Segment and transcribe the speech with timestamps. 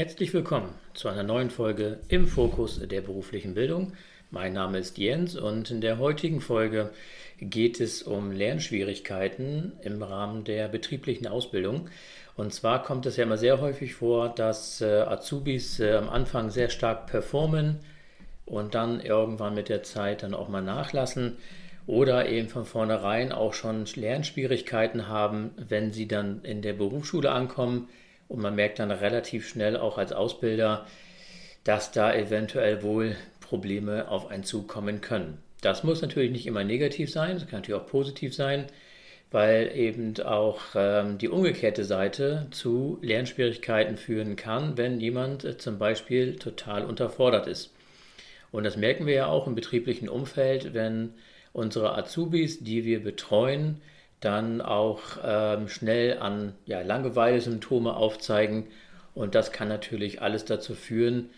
[0.00, 3.92] Herzlich willkommen zu einer neuen Folge im Fokus der beruflichen Bildung.
[4.30, 6.88] Mein Name ist Jens und in der heutigen Folge
[7.38, 11.90] geht es um Lernschwierigkeiten im Rahmen der betrieblichen Ausbildung.
[12.34, 16.48] Und zwar kommt es ja immer sehr häufig vor, dass äh, Azubis äh, am Anfang
[16.48, 17.80] sehr stark performen
[18.46, 21.36] und dann irgendwann mit der Zeit dann auch mal nachlassen
[21.86, 27.88] oder eben von vornherein auch schon Lernschwierigkeiten haben, wenn sie dann in der Berufsschule ankommen
[28.30, 30.86] und man merkt dann relativ schnell auch als Ausbilder,
[31.64, 35.38] dass da eventuell wohl Probleme auf einen zukommen können.
[35.62, 38.66] Das muss natürlich nicht immer negativ sein, es kann natürlich auch positiv sein,
[39.32, 45.78] weil eben auch ähm, die umgekehrte Seite zu Lernschwierigkeiten führen kann, wenn jemand äh, zum
[45.78, 47.74] Beispiel total unterfordert ist.
[48.52, 51.14] Und das merken wir ja auch im betrieblichen Umfeld, wenn
[51.52, 53.80] unsere Azubis, die wir betreuen,
[54.20, 58.66] dann auch ähm, schnell an ja, Langeweile-Symptome aufzeigen.
[59.14, 61.30] Und das kann natürlich alles dazu führen,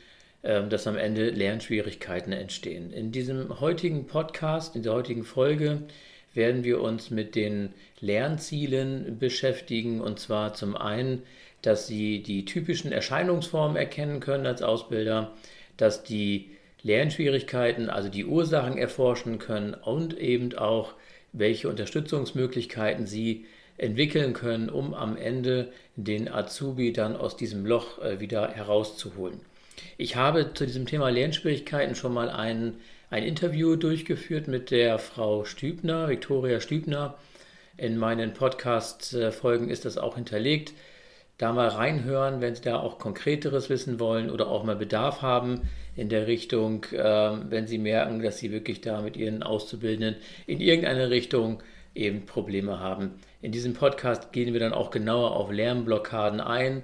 [0.42, 2.92] ähm, dass am Ende Lernschwierigkeiten entstehen.
[2.92, 5.82] In diesem heutigen Podcast, in der heutigen Folge,
[6.34, 10.00] werden wir uns mit den Lernzielen beschäftigen.
[10.00, 11.22] Und zwar zum einen,
[11.62, 15.32] dass Sie die typischen Erscheinungsformen erkennen können als Ausbilder,
[15.76, 16.50] dass die
[16.82, 20.94] Lernschwierigkeiten, also die Ursachen erforschen können und eben auch
[21.32, 23.46] welche Unterstützungsmöglichkeiten sie
[23.78, 29.40] entwickeln können, um am Ende den Azubi dann aus diesem Loch äh, wieder herauszuholen.
[29.96, 32.74] Ich habe zu diesem Thema Lernschwierigkeiten schon mal ein,
[33.10, 37.14] ein Interview durchgeführt mit der Frau Stübner, Viktoria Stübner.
[37.76, 40.74] In meinen Podcast-Folgen ist das auch hinterlegt.
[41.38, 45.62] Da mal reinhören, wenn Sie da auch konkreteres wissen wollen oder auch mal Bedarf haben
[45.96, 47.00] in der Richtung, äh,
[47.50, 50.16] wenn Sie merken, dass Sie wirklich da mit Ihren Auszubildenden
[50.46, 51.62] in irgendeine Richtung
[51.94, 53.12] eben Probleme haben.
[53.40, 56.82] In diesem Podcast gehen wir dann auch genauer auf Lernblockaden ein,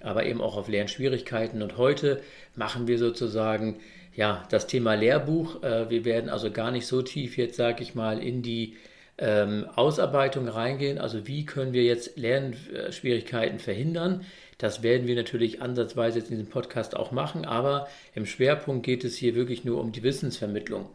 [0.00, 1.62] aber eben auch auf Lernschwierigkeiten.
[1.62, 2.22] Und heute
[2.56, 3.76] machen wir sozusagen
[4.14, 5.62] ja das Thema Lehrbuch.
[5.62, 8.76] Äh, wir werden also gar nicht so tief jetzt, sage ich mal, in die
[9.18, 10.98] ähm, Ausarbeitung reingehen.
[10.98, 14.24] Also wie können wir jetzt Lernschwierigkeiten verhindern?
[14.58, 19.04] Das werden wir natürlich ansatzweise jetzt in diesem Podcast auch machen, aber im Schwerpunkt geht
[19.04, 20.88] es hier wirklich nur um die Wissensvermittlung.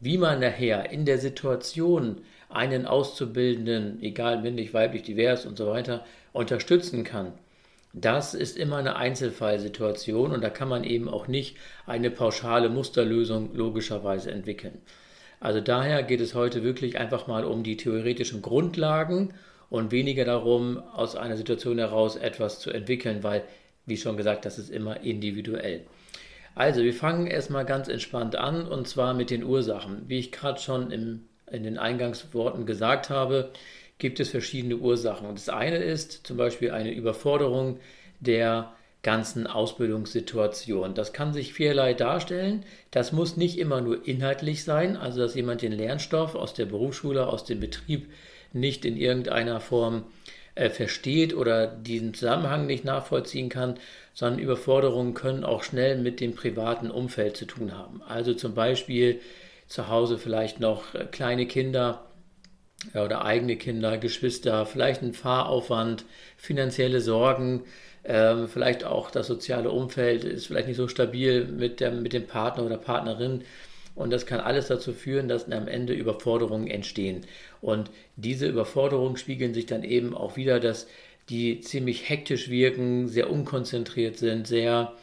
[0.00, 2.20] Wie man nachher in der Situation
[2.50, 7.32] einen Auszubildenden, egal männlich, weiblich, divers und so weiter, unterstützen kann,
[7.94, 11.56] das ist immer eine Einzelfallsituation und da kann man eben auch nicht
[11.86, 14.80] eine pauschale Musterlösung logischerweise entwickeln.
[15.40, 19.34] Also daher geht es heute wirklich einfach mal um die theoretischen Grundlagen
[19.70, 23.42] und weniger darum, aus einer Situation heraus etwas zu entwickeln, weil,
[23.86, 25.82] wie schon gesagt, das ist immer individuell.
[26.54, 30.02] Also, wir fangen erstmal ganz entspannt an und zwar mit den Ursachen.
[30.08, 33.52] Wie ich gerade schon im, in den Eingangsworten gesagt habe,
[33.98, 35.28] gibt es verschiedene Ursachen.
[35.34, 37.78] das eine ist zum Beispiel eine Überforderung
[38.20, 38.72] der
[39.08, 40.92] ganzen Ausbildungssituation.
[40.92, 42.62] Das kann sich vielerlei darstellen.
[42.90, 47.26] Das muss nicht immer nur inhaltlich sein, also dass jemand den Lernstoff aus der Berufsschule,
[47.26, 48.12] aus dem Betrieb
[48.52, 50.04] nicht in irgendeiner Form
[50.56, 53.78] äh, versteht oder diesen Zusammenhang nicht nachvollziehen kann,
[54.12, 58.02] sondern Überforderungen können auch schnell mit dem privaten Umfeld zu tun haben.
[58.06, 59.22] Also zum Beispiel
[59.68, 62.04] zu Hause vielleicht noch äh, kleine Kinder
[62.92, 66.04] ja, oder eigene Kinder, Geschwister, vielleicht ein Fahraufwand,
[66.36, 67.62] finanzielle Sorgen,
[68.08, 72.26] ähm, vielleicht auch das soziale Umfeld ist vielleicht nicht so stabil mit, der, mit dem
[72.26, 73.42] Partner oder Partnerin.
[73.94, 77.26] Und das kann alles dazu führen, dass am Ende Überforderungen entstehen.
[77.60, 80.86] Und diese Überforderungen spiegeln sich dann eben auch wieder, dass
[81.28, 84.94] die ziemlich hektisch wirken, sehr unkonzentriert sind, sehr,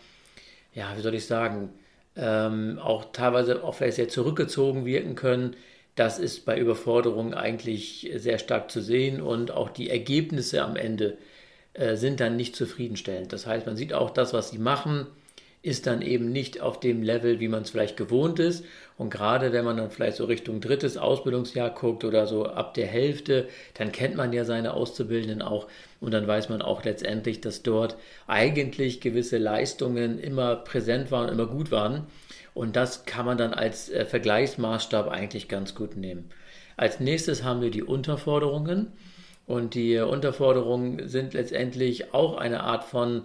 [0.74, 1.70] ja, wie soll ich sagen,
[2.16, 5.56] ähm, auch teilweise auch vielleicht sehr zurückgezogen wirken können.
[5.96, 11.18] Das ist bei Überforderungen eigentlich sehr stark zu sehen und auch die Ergebnisse am Ende
[11.76, 13.34] äh, sind dann nicht zufriedenstellend.
[13.34, 15.08] Das heißt, man sieht auch das, was sie machen,
[15.62, 18.64] ist dann eben nicht auf dem Level, wie man es vielleicht gewohnt ist.
[18.98, 22.86] Und gerade wenn man dann vielleicht so Richtung drittes Ausbildungsjahr guckt oder so ab der
[22.86, 25.68] Hälfte, dann kennt man ja seine Auszubildenden auch
[26.00, 27.98] und dann weiß man auch letztendlich, dass dort
[28.28, 32.06] eigentlich gewisse Leistungen immer präsent waren, immer gut waren.
[32.54, 36.30] Und das kann man dann als äh, Vergleichsmaßstab eigentlich ganz gut nehmen.
[36.78, 38.92] Als nächstes haben wir die Unterforderungen.
[39.48, 43.24] Und die Unterforderungen sind letztendlich auch eine Art von,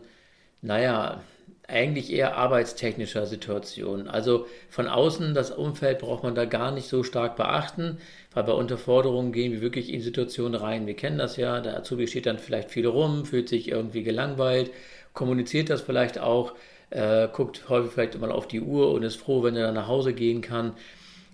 [0.61, 1.23] naja,
[1.71, 4.09] eigentlich eher arbeitstechnischer Situation.
[4.09, 7.99] Also von außen, das Umfeld braucht man da gar nicht so stark beachten,
[8.35, 10.87] weil bei Unterforderungen gehen wir wirklich in Situationen rein.
[10.87, 14.71] Wir kennen das ja, der Azubi steht dann vielleicht viel rum, fühlt sich irgendwie gelangweilt,
[15.15, 16.55] kommuniziert das vielleicht auch,
[16.91, 19.89] äh, guckt häufig vielleicht mal auf die Uhr und ist froh, wenn er dann nach
[19.89, 20.73] Hause gehen kann.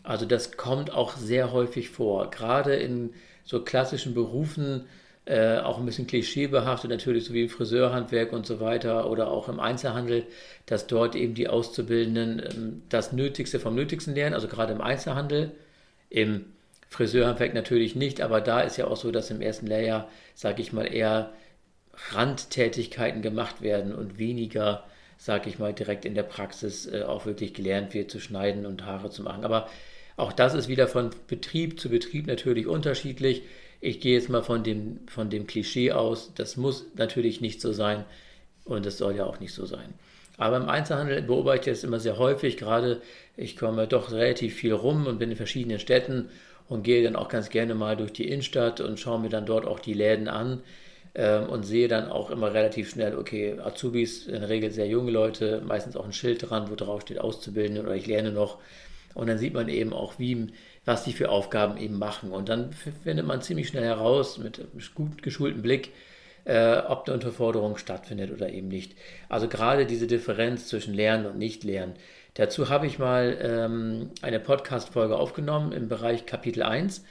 [0.02, 3.14] Also das kommt auch sehr häufig vor, gerade in
[3.46, 4.84] so klassischen Berufen,
[5.24, 9.48] äh, auch ein bisschen klischeebehaftet, natürlich so wie im Friseurhandwerk und so weiter oder auch
[9.48, 10.24] im Einzelhandel,
[10.66, 15.52] dass dort eben die Auszubildenden ähm, das Nötigste vom Nötigsten lernen, also gerade im Einzelhandel,
[16.10, 16.44] im
[16.90, 20.72] Friseurhandwerk natürlich nicht, aber da ist ja auch so, dass im ersten Lehrjahr, sage ich
[20.72, 21.32] mal, eher
[22.12, 24.84] Randtätigkeiten gemacht werden und weniger,
[25.18, 28.84] sage ich mal, direkt in der Praxis äh, auch wirklich gelernt wird zu schneiden und
[28.84, 29.44] Haare zu machen.
[29.44, 29.68] Aber
[30.16, 33.42] auch das ist wieder von Betrieb zu Betrieb natürlich unterschiedlich.
[33.80, 36.32] Ich gehe jetzt mal von dem, von dem Klischee aus.
[36.34, 38.04] Das muss natürlich nicht so sein
[38.64, 39.94] und das soll ja auch nicht so sein.
[40.38, 42.56] Aber im Einzelhandel beobachte ich es immer sehr häufig.
[42.56, 43.00] Gerade
[43.36, 46.28] ich komme doch relativ viel rum und bin in verschiedenen Städten
[46.68, 49.66] und gehe dann auch ganz gerne mal durch die Innenstadt und schaue mir dann dort
[49.66, 50.62] auch die Läden an
[51.14, 55.10] ähm, und sehe dann auch immer relativ schnell, okay, Azubis, in der Regel sehr junge
[55.10, 58.58] Leute, meistens auch ein Schild dran, wo drauf steht Auszubildende oder ich lerne noch.
[59.16, 60.48] Und dann sieht man eben auch, wie,
[60.84, 62.32] was die für Aufgaben eben machen.
[62.32, 64.60] Und dann findet man ziemlich schnell heraus, mit
[64.94, 65.92] gut geschultem Blick,
[66.44, 68.94] äh, ob eine Unterforderung stattfindet oder eben nicht.
[69.30, 71.94] Also gerade diese Differenz zwischen Lernen und Nicht-Lernen.
[72.34, 77.02] Dazu habe ich mal ähm, eine Podcast-Folge aufgenommen im Bereich Kapitel 1.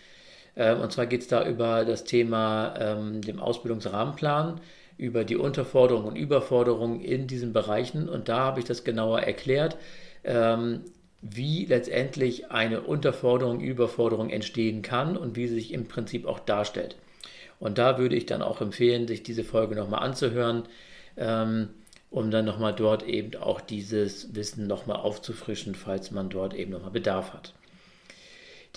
[0.56, 4.62] Ähm, und zwar geht es da über das Thema ähm, dem Ausbildungsrahmenplan,
[5.00, 8.08] über die Unterforderung und Überforderung in diesen Bereichen.
[8.08, 9.78] Und da habe ich das genauer erklärt.
[11.28, 16.98] Wie letztendlich eine Unterforderung, Überforderung entstehen kann und wie sie sich im Prinzip auch darstellt.
[17.60, 20.64] Und da würde ich dann auch empfehlen, sich diese Folge nochmal anzuhören,
[21.18, 21.70] ähm,
[22.12, 26.92] um dann nochmal dort eben auch dieses Wissen nochmal aufzufrischen, falls man dort eben nochmal
[26.92, 27.54] Bedarf hat.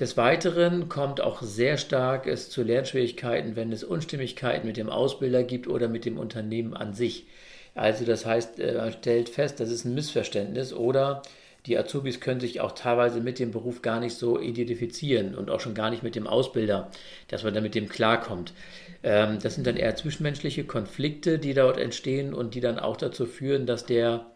[0.00, 5.42] Des Weiteren kommt auch sehr stark es zu Lernschwierigkeiten, wenn es Unstimmigkeiten mit dem Ausbilder
[5.42, 7.26] gibt oder mit dem Unternehmen an sich.
[7.74, 11.20] Also das heißt, äh, man stellt fest, das ist ein Missverständnis oder
[11.68, 15.60] die Azubis können sich auch teilweise mit dem Beruf gar nicht so identifizieren und auch
[15.60, 16.90] schon gar nicht mit dem Ausbilder,
[17.28, 18.54] dass man dann mit dem klarkommt.
[19.02, 23.26] Ähm, das sind dann eher zwischenmenschliche Konflikte, die dort entstehen und die dann auch dazu
[23.26, 24.26] führen, dass der,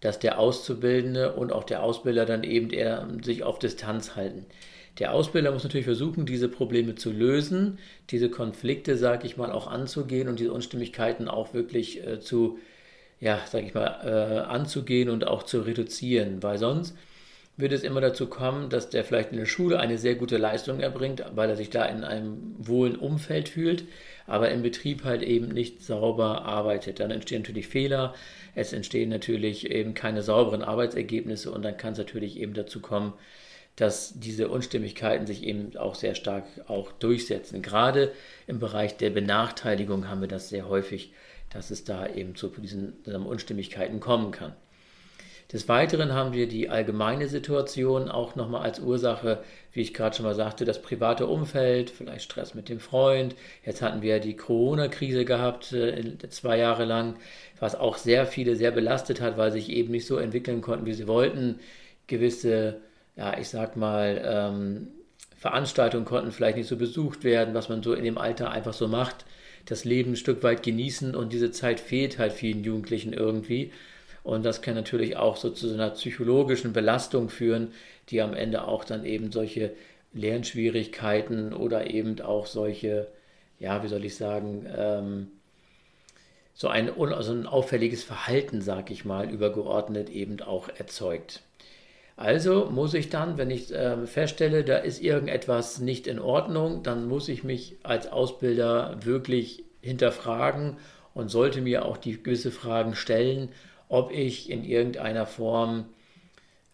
[0.00, 4.46] dass der Auszubildende und auch der Ausbilder dann eben eher sich auf Distanz halten.
[5.00, 9.66] Der Ausbilder muss natürlich versuchen, diese Probleme zu lösen, diese Konflikte, sage ich mal, auch
[9.66, 12.58] anzugehen und diese Unstimmigkeiten auch wirklich äh, zu
[13.24, 16.94] ja, sag ich mal, äh, anzugehen und auch zu reduzieren, weil sonst
[17.56, 20.80] wird es immer dazu kommen, dass der vielleicht in der Schule eine sehr gute Leistung
[20.80, 23.84] erbringt, weil er sich da in einem wohlen Umfeld fühlt,
[24.26, 27.00] aber im Betrieb halt eben nicht sauber arbeitet.
[27.00, 28.14] Dann entstehen natürlich Fehler,
[28.54, 33.14] es entstehen natürlich eben keine sauberen Arbeitsergebnisse und dann kann es natürlich eben dazu kommen,
[33.76, 37.62] dass diese Unstimmigkeiten sich eben auch sehr stark auch durchsetzen.
[37.62, 38.12] Gerade
[38.46, 41.12] im Bereich der Benachteiligung haben wir das sehr häufig
[41.54, 44.52] dass es da eben zu diesen Unstimmigkeiten kommen kann.
[45.52, 50.24] Des Weiteren haben wir die allgemeine Situation auch nochmal als Ursache, wie ich gerade schon
[50.24, 53.36] mal sagte, das private Umfeld, vielleicht Stress mit dem Freund.
[53.64, 57.16] Jetzt hatten wir die Corona-Krise gehabt, äh, zwei Jahre lang,
[57.60, 60.94] was auch sehr viele sehr belastet hat, weil sich eben nicht so entwickeln konnten, wie
[60.94, 61.60] sie wollten.
[62.06, 62.80] Gewisse,
[63.14, 64.88] ja, ich sag mal, ähm,
[65.36, 68.88] Veranstaltungen konnten vielleicht nicht so besucht werden, was man so in dem Alter einfach so
[68.88, 69.24] macht
[69.66, 73.72] das Leben ein Stück weit genießen und diese Zeit fehlt halt vielen Jugendlichen irgendwie.
[74.22, 77.72] Und das kann natürlich auch so zu so einer psychologischen Belastung führen,
[78.08, 79.72] die am Ende auch dann eben solche
[80.14, 83.08] Lernschwierigkeiten oder eben auch solche,
[83.58, 85.28] ja, wie soll ich sagen, ähm,
[86.54, 91.42] so ein, also ein auffälliges Verhalten, sag ich mal, übergeordnet eben auch erzeugt.
[92.16, 97.08] Also muss ich dann, wenn ich äh, feststelle, da ist irgendetwas nicht in Ordnung, dann
[97.08, 100.76] muss ich mich als Ausbilder wirklich hinterfragen
[101.12, 103.48] und sollte mir auch die gewisse Fragen stellen,
[103.88, 105.86] ob ich in irgendeiner Form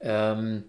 [0.01, 0.65] ähm,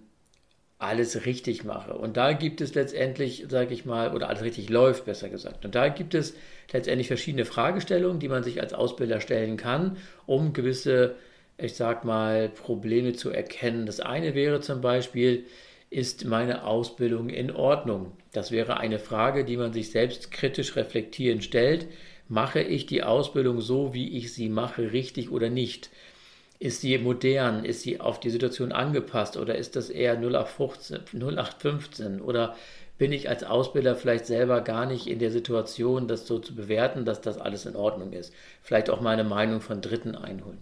[0.80, 1.94] alles richtig mache.
[1.94, 5.64] Und da gibt es letztendlich, sage ich mal, oder alles richtig läuft, besser gesagt.
[5.64, 6.34] Und da gibt es
[6.72, 11.16] letztendlich verschiedene Fragestellungen, die man sich als Ausbilder stellen kann, um gewisse
[11.58, 13.86] ich sag mal, Probleme zu erkennen.
[13.86, 15.46] Das eine wäre zum Beispiel,
[15.90, 18.14] ist meine Ausbildung in Ordnung?
[18.32, 21.88] Das wäre eine Frage, die man sich selbst kritisch reflektieren stellt.
[22.30, 25.90] Mache ich die Ausbildung so, wie ich sie mache, richtig oder nicht?
[26.60, 27.66] Ist sie modern?
[27.66, 32.56] Ist sie auf die Situation angepasst oder ist das eher 0815 oder
[32.98, 37.04] bin ich als Ausbilder vielleicht selber gar nicht in der Situation, das so zu bewerten,
[37.04, 38.32] dass das alles in Ordnung ist?
[38.62, 40.60] Vielleicht auch meine Meinung von Dritten einholen.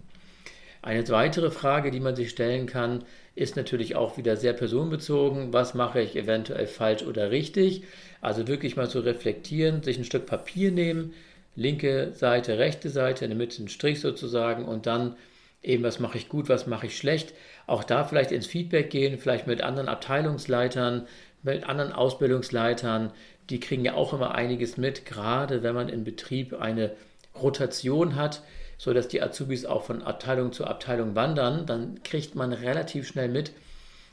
[0.82, 5.52] Eine weitere Frage, die man sich stellen kann, ist natürlich auch wieder sehr personenbezogen.
[5.52, 7.84] Was mache ich eventuell falsch oder richtig?
[8.22, 11.12] Also wirklich mal zu reflektieren, sich ein Stück Papier nehmen,
[11.54, 15.16] linke Seite, rechte Seite, in der Mitte einen Strich sozusagen und dann
[15.62, 17.34] eben, was mache ich gut, was mache ich schlecht.
[17.66, 21.06] Auch da vielleicht ins Feedback gehen, vielleicht mit anderen Abteilungsleitern,
[21.42, 23.12] mit anderen Ausbildungsleitern,
[23.50, 26.92] die kriegen ja auch immer einiges mit, gerade wenn man im Betrieb eine
[27.34, 28.42] Rotation hat,
[28.80, 33.52] sodass die Azubis auch von Abteilung zu Abteilung wandern, dann kriegt man relativ schnell mit,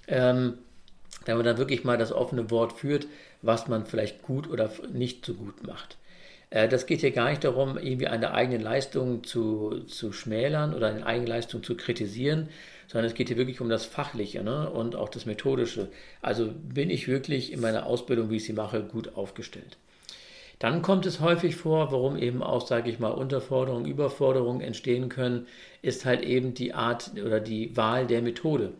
[0.10, 0.56] ähm,
[1.24, 3.08] wenn man dann wirklich mal das offene Wort führt,
[3.42, 5.96] was man vielleicht gut oder nicht so gut macht.
[6.50, 10.88] Äh, das geht hier gar nicht darum, irgendwie eine eigene Leistung zu, zu schmälern oder
[10.88, 12.50] eine eigene Leistung zu kritisieren,
[12.88, 14.70] sondern es geht hier wirklich um das Fachliche ne?
[14.70, 15.88] und auch das Methodische.
[16.22, 19.78] Also bin ich wirklich in meiner Ausbildung, wie ich sie mache, gut aufgestellt.
[20.60, 25.48] Dann kommt es häufig vor, warum eben auch, sage ich mal, Unterforderungen, Überforderungen entstehen können,
[25.82, 28.74] ist halt eben die Art oder die Wahl der Methode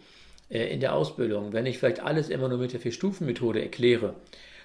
[0.50, 1.54] äh, in der Ausbildung.
[1.54, 4.16] Wenn ich vielleicht alles immer nur mit der Vier-Stufen-Methode erkläre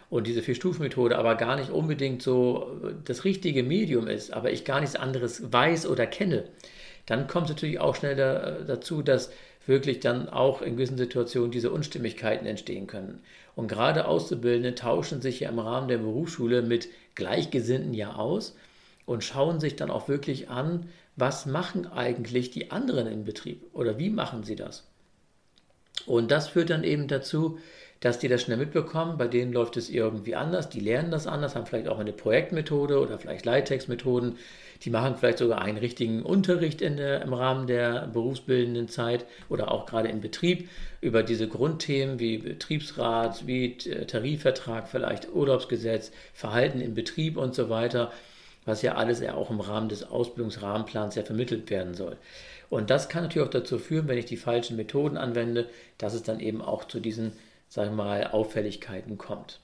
[0.09, 4.81] und diese Vier-Stufen-Methode aber gar nicht unbedingt so das richtige Medium ist, aber ich gar
[4.81, 6.45] nichts anderes weiß oder kenne,
[7.07, 9.33] dann kommt es natürlich auch schnell da, dazu, dass
[9.67, 13.21] wirklich dann auch in gewissen Situationen diese Unstimmigkeiten entstehen können.
[13.55, 18.57] Und gerade Auszubildende tauschen sich ja im Rahmen der Berufsschule mit Gleichgesinnten ja aus
[19.07, 23.99] und schauen sich dann auch wirklich an, was machen eigentlich die anderen im Betrieb oder
[23.99, 24.85] wie machen sie das.
[26.07, 27.59] Und das führt dann eben dazu,
[28.03, 29.17] dass die das schnell mitbekommen.
[29.17, 30.69] Bei denen läuft es irgendwie anders.
[30.69, 34.39] Die lernen das anders, haben vielleicht auch eine Projektmethode oder vielleicht Leittextmethoden.
[34.83, 39.87] Die machen vielleicht sogar einen richtigen Unterricht der, im Rahmen der berufsbildenden Zeit oder auch
[39.87, 40.69] gerade im Betrieb
[41.01, 48.11] über diese Grundthemen wie Betriebsrat, wie Tarifvertrag, vielleicht Urlaubsgesetz, Verhalten im Betrieb und so weiter,
[48.65, 52.17] was ja alles ja auch im Rahmen des Ausbildungsrahmenplans ja vermittelt werden soll.
[52.69, 55.69] Und das kann natürlich auch dazu führen, wenn ich die falschen Methoden anwende,
[55.99, 57.33] dass es dann eben auch zu diesen
[57.73, 59.59] sagen wir mal, Auffälligkeiten kommt.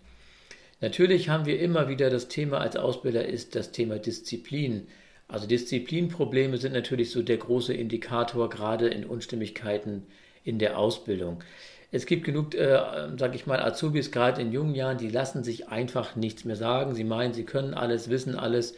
[0.80, 4.88] Natürlich haben wir immer wieder das Thema als Ausbilder ist das Thema Disziplin.
[5.26, 10.06] Also Disziplinprobleme sind natürlich so der große Indikator gerade in Unstimmigkeiten
[10.42, 11.44] in der Ausbildung.
[11.92, 12.80] Es gibt genug, äh,
[13.18, 16.94] sage ich mal, Azubis gerade in jungen Jahren, die lassen sich einfach nichts mehr sagen.
[16.94, 18.74] Sie meinen, sie können alles, wissen alles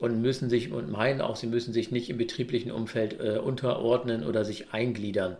[0.00, 4.24] und müssen sich und meinen auch, sie müssen sich nicht im betrieblichen Umfeld äh, unterordnen
[4.24, 5.36] oder sich eingliedern.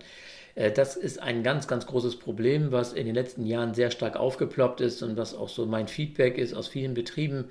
[0.55, 4.17] Äh, das ist ein ganz, ganz großes Problem, was in den letzten Jahren sehr stark
[4.17, 7.47] aufgeploppt ist und was auch so mein Feedback ist aus vielen Betrieben,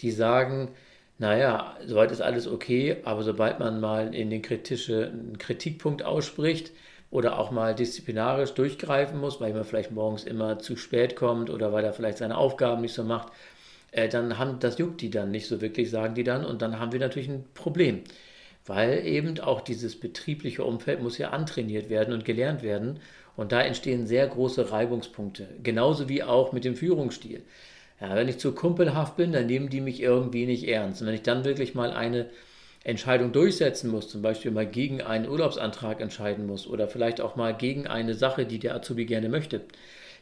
[0.00, 0.70] die sagen,
[1.18, 6.72] naja, soweit ist alles okay, aber sobald man mal in den kritischen Kritikpunkt ausspricht
[7.10, 11.72] oder auch mal disziplinarisch durchgreifen muss, weil man vielleicht morgens immer zu spät kommt oder
[11.72, 13.28] weil er vielleicht seine Aufgaben nicht so macht,
[13.92, 16.78] äh, dann haben, das juckt die dann nicht so wirklich, sagen die dann, und dann
[16.80, 18.02] haben wir natürlich ein Problem
[18.66, 23.00] weil eben auch dieses betriebliche Umfeld muss ja antrainiert werden und gelernt werden.
[23.36, 25.48] Und da entstehen sehr große Reibungspunkte.
[25.62, 27.42] Genauso wie auch mit dem Führungsstil.
[28.00, 31.00] Ja, wenn ich zu kumpelhaft bin, dann nehmen die mich irgendwie nicht ernst.
[31.00, 32.26] Und wenn ich dann wirklich mal eine
[32.84, 37.54] Entscheidung durchsetzen muss, zum Beispiel mal gegen einen Urlaubsantrag entscheiden muss oder vielleicht auch mal
[37.54, 39.60] gegen eine Sache, die der Azubi gerne möchte,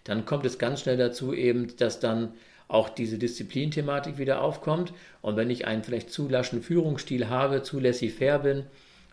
[0.04, 2.34] dann kommt es ganz schnell dazu eben, dass dann
[2.70, 4.92] auch diese Disziplinthematik wieder aufkommt.
[5.22, 8.62] Und wenn ich einen vielleicht zu laschen Führungsstil habe, zu laissez-faire bin,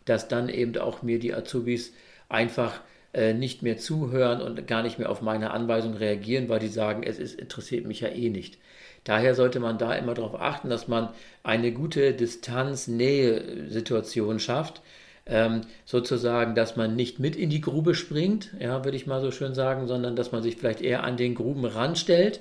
[0.06, 1.94] dass dann eben auch mir die Azubis
[2.30, 2.82] einfach
[3.14, 7.04] äh, nicht mehr zuhören und gar nicht mehr auf meine Anweisung reagieren, weil die sagen,
[7.04, 8.58] es ist, interessiert mich ja eh nicht.
[9.04, 11.10] Daher sollte man da immer darauf achten, dass man
[11.44, 14.82] eine gute Distanz-Nähe-Situation schafft.
[15.30, 19.30] Ähm, sozusagen, dass man nicht mit in die Grube springt, ja, würde ich mal so
[19.32, 22.40] schön sagen, sondern dass man sich vielleicht eher an den Grubenrand stellt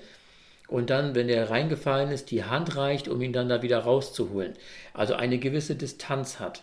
[0.68, 4.54] und dann, wenn der reingefallen ist, die Hand reicht, um ihn dann da wieder rauszuholen.
[4.94, 6.62] Also eine gewisse Distanz hat.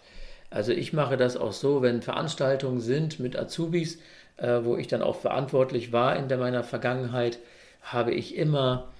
[0.49, 3.99] Also ich mache das auch so, wenn Veranstaltungen sind mit Azubis,
[4.37, 7.39] äh, wo ich dann auch verantwortlich war in der, meiner Vergangenheit,
[7.81, 8.91] habe ich immer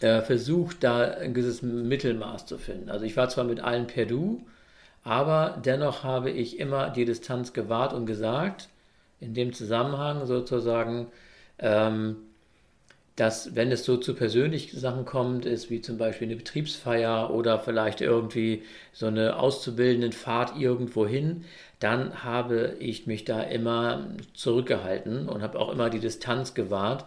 [0.00, 2.90] äh, versucht, da ein gewisses Mittelmaß zu finden.
[2.90, 4.46] Also ich war zwar mit allen per Du,
[5.04, 8.68] aber dennoch habe ich immer die Distanz gewahrt und gesagt,
[9.20, 11.08] in dem Zusammenhang sozusagen,
[11.58, 12.16] ähm,
[13.18, 17.58] dass wenn es so zu persönlichen Sachen kommt, ist wie zum Beispiel eine Betriebsfeier oder
[17.58, 21.44] vielleicht irgendwie so eine auszubildenden Fahrt irgendwo hin,
[21.80, 27.06] dann habe ich mich da immer zurückgehalten und habe auch immer die Distanz gewahrt,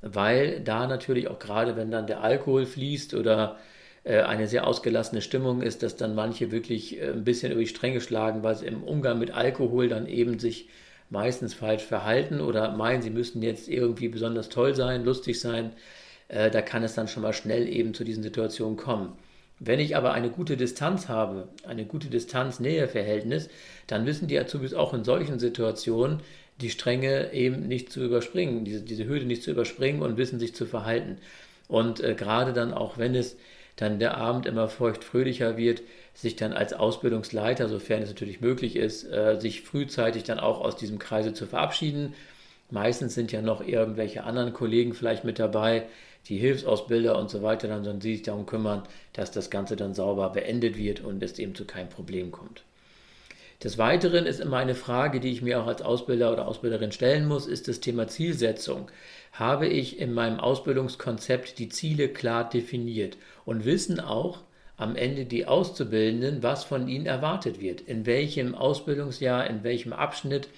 [0.00, 3.56] weil da natürlich auch gerade, wenn dann der Alkohol fließt oder
[4.02, 7.68] äh, eine sehr ausgelassene Stimmung ist, dass dann manche wirklich äh, ein bisschen über die
[7.68, 10.68] Stränge schlagen, weil sie im Umgang mit Alkohol dann eben sich
[11.12, 15.72] meistens falsch verhalten oder meinen, sie müssten jetzt irgendwie besonders toll sein, lustig sein,
[16.28, 19.12] äh, da kann es dann schon mal schnell eben zu diesen Situationen kommen.
[19.58, 23.50] Wenn ich aber eine gute Distanz habe, eine gute Distanz-Nähe-Verhältnis,
[23.86, 26.20] dann wissen die Azubis auch in solchen Situationen
[26.60, 30.54] die Stränge eben nicht zu überspringen, diese, diese Hürde nicht zu überspringen und wissen sich
[30.54, 31.18] zu verhalten.
[31.68, 33.36] Und äh, gerade dann auch, wenn es
[33.76, 35.82] dann der Abend immer feucht-fröhlicher wird,
[36.14, 40.76] sich dann als Ausbildungsleiter, sofern es natürlich möglich ist, äh, sich frühzeitig dann auch aus
[40.76, 42.14] diesem Kreise zu verabschieden,
[42.72, 45.84] Meistens sind ja noch irgendwelche anderen Kollegen vielleicht mit dabei,
[46.28, 49.92] die Hilfsausbilder und so weiter, dann sollen sie sich darum kümmern, dass das Ganze dann
[49.92, 52.62] sauber beendet wird und es eben zu keinem Problem kommt.
[53.62, 57.26] Des Weiteren ist immer eine Frage, die ich mir auch als Ausbilder oder Ausbilderin stellen
[57.26, 58.90] muss, ist das Thema Zielsetzung.
[59.32, 64.40] Habe ich in meinem Ausbildungskonzept die Ziele klar definiert und wissen auch
[64.76, 70.48] am Ende die Auszubildenden, was von ihnen erwartet wird, in welchem Ausbildungsjahr, in welchem Abschnitt,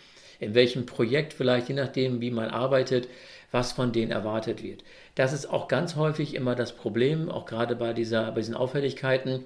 [0.40, 3.08] in welchem Projekt vielleicht, je nachdem, wie man arbeitet,
[3.50, 4.82] was von denen erwartet wird.
[5.14, 9.44] Das ist auch ganz häufig immer das Problem, auch gerade bei, dieser, bei diesen Auffälligkeiten,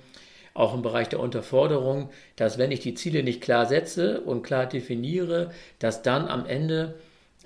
[0.59, 4.67] auch im Bereich der Unterforderung, dass wenn ich die Ziele nicht klar setze und klar
[4.67, 6.95] definiere, dass dann am Ende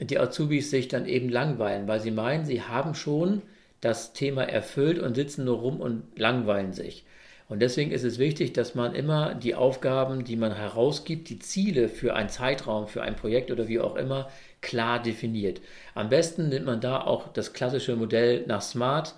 [0.00, 3.42] die Azubis sich dann eben langweilen, weil sie meinen, sie haben schon
[3.81, 7.04] das Thema erfüllt und sitzen nur rum und langweilen sich.
[7.49, 11.90] Und deswegen ist es wichtig, dass man immer die Aufgaben, die man herausgibt, die Ziele
[11.90, 14.31] für einen Zeitraum, für ein Projekt oder wie auch immer,
[14.62, 15.61] klar definiert.
[15.95, 19.14] Am besten nimmt man da auch das klassische Modell nach Smart,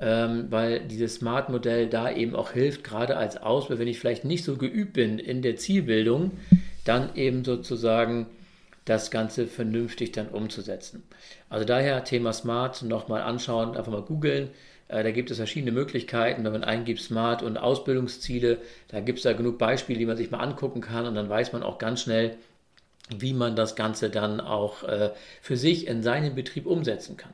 [0.00, 4.44] ähm, weil dieses Smart-Modell da eben auch hilft, gerade als Ausbilder, wenn ich vielleicht nicht
[4.44, 6.32] so geübt bin in der Zielbildung,
[6.84, 8.26] dann eben sozusagen
[8.84, 11.02] das Ganze vernünftig dann umzusetzen.
[11.48, 14.50] Also daher Thema Smart nochmal anschauen, einfach mal googeln.
[14.88, 19.24] Äh, da gibt es verschiedene Möglichkeiten, wenn man eingibt Smart und Ausbildungsziele, da gibt es
[19.24, 22.02] da genug Beispiele, die man sich mal angucken kann und dann weiß man auch ganz
[22.02, 22.36] schnell,
[23.16, 25.10] wie man das Ganze dann auch äh,
[25.40, 27.32] für sich in seinem Betrieb umsetzen kann.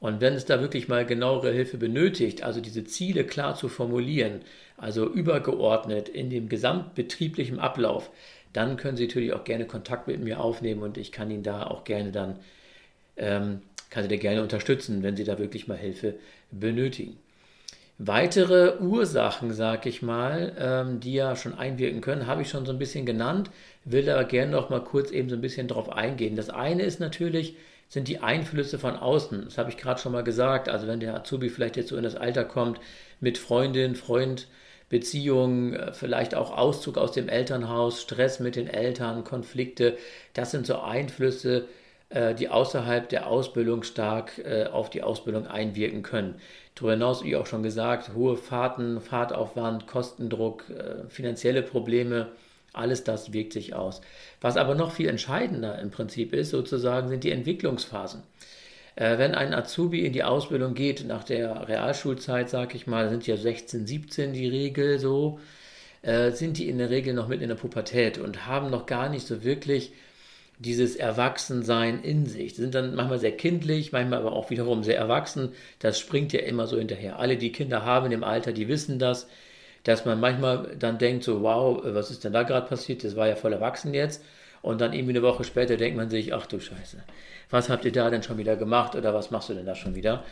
[0.00, 4.42] Und wenn es da wirklich mal genauere Hilfe benötigt, also diese Ziele klar zu formulieren,
[4.76, 8.10] also übergeordnet in dem gesamtbetrieblichen Ablauf,
[8.52, 11.64] dann können Sie natürlich auch gerne Kontakt mit mir aufnehmen und ich kann Ihnen da
[11.64, 12.36] auch gerne dann,
[13.16, 16.14] ähm, kann Sie da gerne unterstützen, wenn Sie da wirklich mal Hilfe
[16.50, 17.18] benötigen.
[18.00, 22.70] Weitere Ursachen, sag ich mal, ähm, die ja schon einwirken können, habe ich schon so
[22.70, 23.50] ein bisschen genannt,
[23.84, 26.36] will aber gerne noch mal kurz eben so ein bisschen drauf eingehen.
[26.36, 27.56] Das eine ist natürlich,
[27.88, 29.44] sind die Einflüsse von außen.
[29.44, 30.68] Das habe ich gerade schon mal gesagt.
[30.68, 32.80] Also wenn der Azubi vielleicht jetzt so in das Alter kommt
[33.20, 34.46] mit Freundin, Freund,
[34.88, 39.96] Beziehung, äh, vielleicht auch Auszug aus dem Elternhaus, Stress mit den Eltern, Konflikte,
[40.34, 41.66] das sind so Einflüsse,
[42.10, 46.40] äh, die außerhalb der Ausbildung stark äh, auf die Ausbildung einwirken können.
[46.74, 52.28] Darüber hinaus, wie auch schon gesagt, hohe Fahrten, Fahrtaufwand, Kostendruck, äh, finanzielle Probleme,
[52.72, 54.00] alles das wirkt sich aus.
[54.40, 58.22] Was aber noch viel entscheidender im Prinzip ist, sozusagen, sind die Entwicklungsphasen.
[58.94, 63.36] Wenn ein Azubi in die Ausbildung geht, nach der Realschulzeit, sage ich mal, sind ja
[63.36, 65.38] 16, 17 die Regel so,
[66.02, 69.26] sind die in der Regel noch mit in der Pubertät und haben noch gar nicht
[69.26, 69.92] so wirklich
[70.58, 72.54] dieses Erwachsensein in sich.
[72.54, 75.52] Die sind dann manchmal sehr kindlich, manchmal aber auch wiederum sehr erwachsen.
[75.78, 77.20] Das springt ja immer so hinterher.
[77.20, 79.28] Alle, die Kinder haben im Alter, die wissen das,
[79.84, 83.04] dass man manchmal dann denkt so, wow, was ist denn da gerade passiert?
[83.04, 84.24] Das war ja voll erwachsen jetzt.
[84.60, 87.02] Und dann irgendwie eine Woche später denkt man sich, ach du Scheiße,
[87.50, 89.94] was habt ihr da denn schon wieder gemacht oder was machst du denn da schon
[89.94, 90.24] wieder?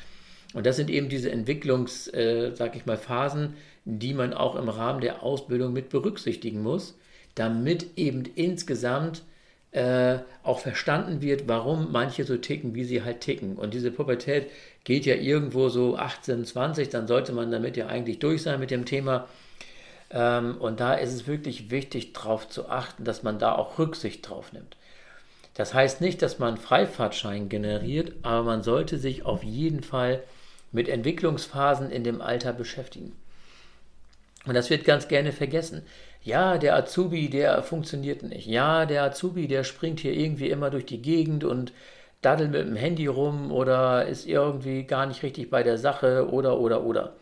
[0.54, 3.54] Und das sind eben diese Entwicklungs, äh, sag ich mal, Phasen,
[3.85, 6.98] die man auch im Rahmen der Ausbildung mit berücksichtigen muss,
[7.35, 9.22] damit eben insgesamt
[9.72, 13.56] äh, auch verstanden wird, warum manche so ticken, wie sie halt ticken.
[13.56, 14.46] Und diese Pubertät
[14.87, 18.70] geht ja irgendwo so 18, 20, dann sollte man damit ja eigentlich durch sein mit
[18.70, 19.29] dem Thema.
[20.11, 24.27] Ähm, und da ist es wirklich wichtig, darauf zu achten, dass man da auch Rücksicht
[24.27, 24.79] drauf nimmt.
[25.53, 30.22] Das heißt nicht, dass man Freifahrtschein generiert, aber man sollte sich auf jeden Fall
[30.72, 33.12] mit Entwicklungsphasen in dem Alter beschäftigen.
[34.46, 35.83] Und das wird ganz gerne vergessen
[36.27, 38.46] ja, der Azubi, der funktioniert nicht.
[38.46, 41.72] Ja, der Azubi, der springt hier irgendwie immer durch die Gegend und
[42.22, 46.59] daddelt mit dem Handy rum oder ist irgendwie gar nicht richtig bei der Sache oder,
[46.59, 47.14] oder, oder.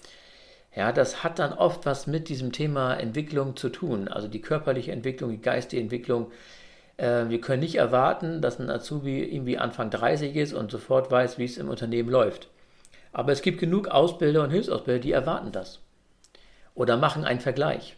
[0.74, 4.92] Ja, das hat dann oft was mit diesem Thema Entwicklung zu tun, also die körperliche
[4.92, 6.32] Entwicklung, die geistige Entwicklung.
[6.96, 11.38] Äh, wir können nicht erwarten, dass ein Azubi irgendwie Anfang 30 ist und sofort weiß,
[11.38, 12.48] wie es im Unternehmen läuft.
[13.12, 15.80] Aber es gibt genug Ausbilder und Hilfsausbilder, die erwarten das.
[16.74, 17.96] Oder machen einen Vergleich.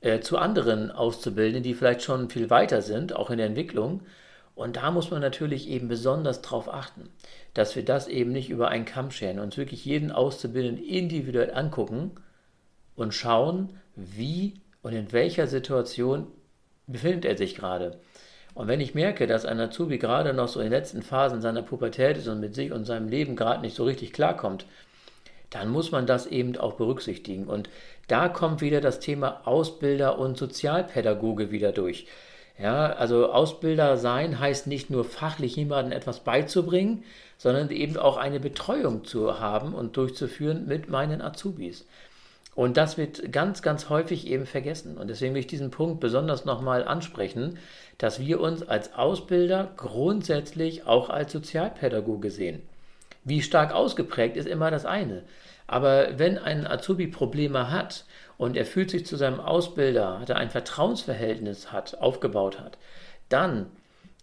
[0.00, 4.02] Äh, zu anderen Auszubildenden, die vielleicht schon viel weiter sind, auch in der Entwicklung.
[4.56, 7.10] Und da muss man natürlich eben besonders darauf achten,
[7.52, 12.12] dass wir das eben nicht über einen Kamm scheren, uns wirklich jeden Auszubildenden individuell angucken
[12.96, 16.26] und schauen, wie und in welcher Situation
[16.86, 18.00] befindet er sich gerade.
[18.54, 21.60] Und wenn ich merke, dass ein Azubi gerade noch so in den letzten Phasen seiner
[21.60, 24.64] Pubertät ist und mit sich und seinem Leben gerade nicht so richtig klarkommt,
[25.50, 27.44] dann muss man das eben auch berücksichtigen.
[27.46, 27.68] Und
[28.08, 32.06] da kommt wieder das Thema Ausbilder und Sozialpädagoge wieder durch.
[32.58, 37.04] Ja, also Ausbilder sein heißt nicht nur fachlich jemandem etwas beizubringen,
[37.36, 41.84] sondern eben auch eine Betreuung zu haben und durchzuführen mit meinen Azubis.
[42.54, 44.96] Und das wird ganz, ganz häufig eben vergessen.
[44.96, 47.58] Und deswegen will ich diesen Punkt besonders nochmal ansprechen,
[47.98, 52.62] dass wir uns als Ausbilder grundsätzlich auch als Sozialpädagoge sehen.
[53.24, 55.24] Wie stark ausgeprägt ist immer das eine.
[55.66, 58.06] Aber wenn ein Azubi Probleme hat
[58.38, 62.78] und er fühlt sich zu seinem Ausbilder, hat er ein Vertrauensverhältnis hat, aufgebaut hat,
[63.28, 63.66] dann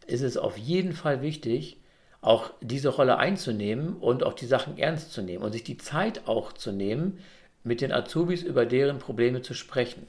[0.07, 1.77] ist es auf jeden Fall wichtig,
[2.21, 6.27] auch diese Rolle einzunehmen und auch die Sachen ernst zu nehmen und sich die Zeit
[6.27, 7.19] auch zu nehmen,
[7.63, 10.07] mit den Azubis über deren Probleme zu sprechen.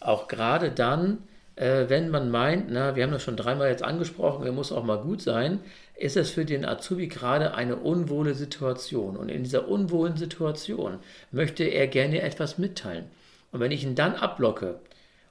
[0.00, 1.18] Auch gerade dann,
[1.56, 4.84] äh, wenn man meint, na, wir haben das schon dreimal jetzt angesprochen, er muss auch
[4.84, 5.60] mal gut sein,
[5.94, 9.16] ist es für den Azubi gerade eine unwohle Situation.
[9.16, 10.98] Und in dieser unwohlen Situation
[11.30, 13.04] möchte er gerne etwas mitteilen.
[13.52, 14.80] Und wenn ich ihn dann ablocke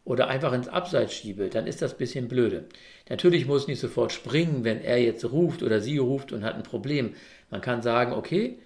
[0.06, 2.66] oder einfach ins Abseits schiebe, dann ist das ein bisschen blöde.
[3.10, 6.64] Natürlich muss nicht sofort springen, wenn er jetzt ruft oder sie ruft und hat ein
[6.64, 7.16] Problem.
[7.50, 8.58] Man kann sagen, okay,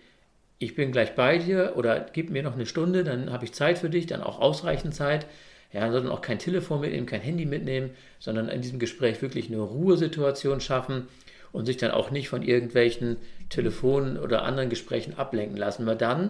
[0.59, 3.79] ich bin gleich bei dir oder gib mir noch eine Stunde, dann habe ich Zeit
[3.79, 5.25] für dich, dann auch ausreichend Zeit.
[5.73, 7.89] Ja, sondern auch kein Telefon mitnehmen, kein Handy mitnehmen,
[8.19, 11.07] sondern in diesem Gespräch wirklich eine Ruhesituation schaffen
[11.51, 13.17] und sich dann auch nicht von irgendwelchen
[13.49, 16.29] Telefonen oder anderen Gesprächen ablenken lassen, weil dann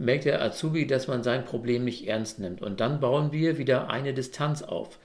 [0.00, 2.62] merkt der Azubi, dass man sein Problem nicht ernst nimmt.
[2.62, 4.98] Und dann bauen wir wieder eine Distanz auf,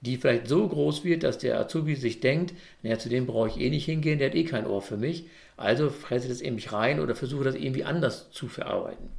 [0.00, 3.60] die vielleicht so groß wird, dass der Azubi sich denkt, naja, zu dem brauche ich
[3.60, 5.26] eh nicht hingehen, der hat eh kein Ohr für mich.
[5.56, 9.10] Also fresse das irgendwie rein oder versuche das irgendwie anders zu verarbeiten.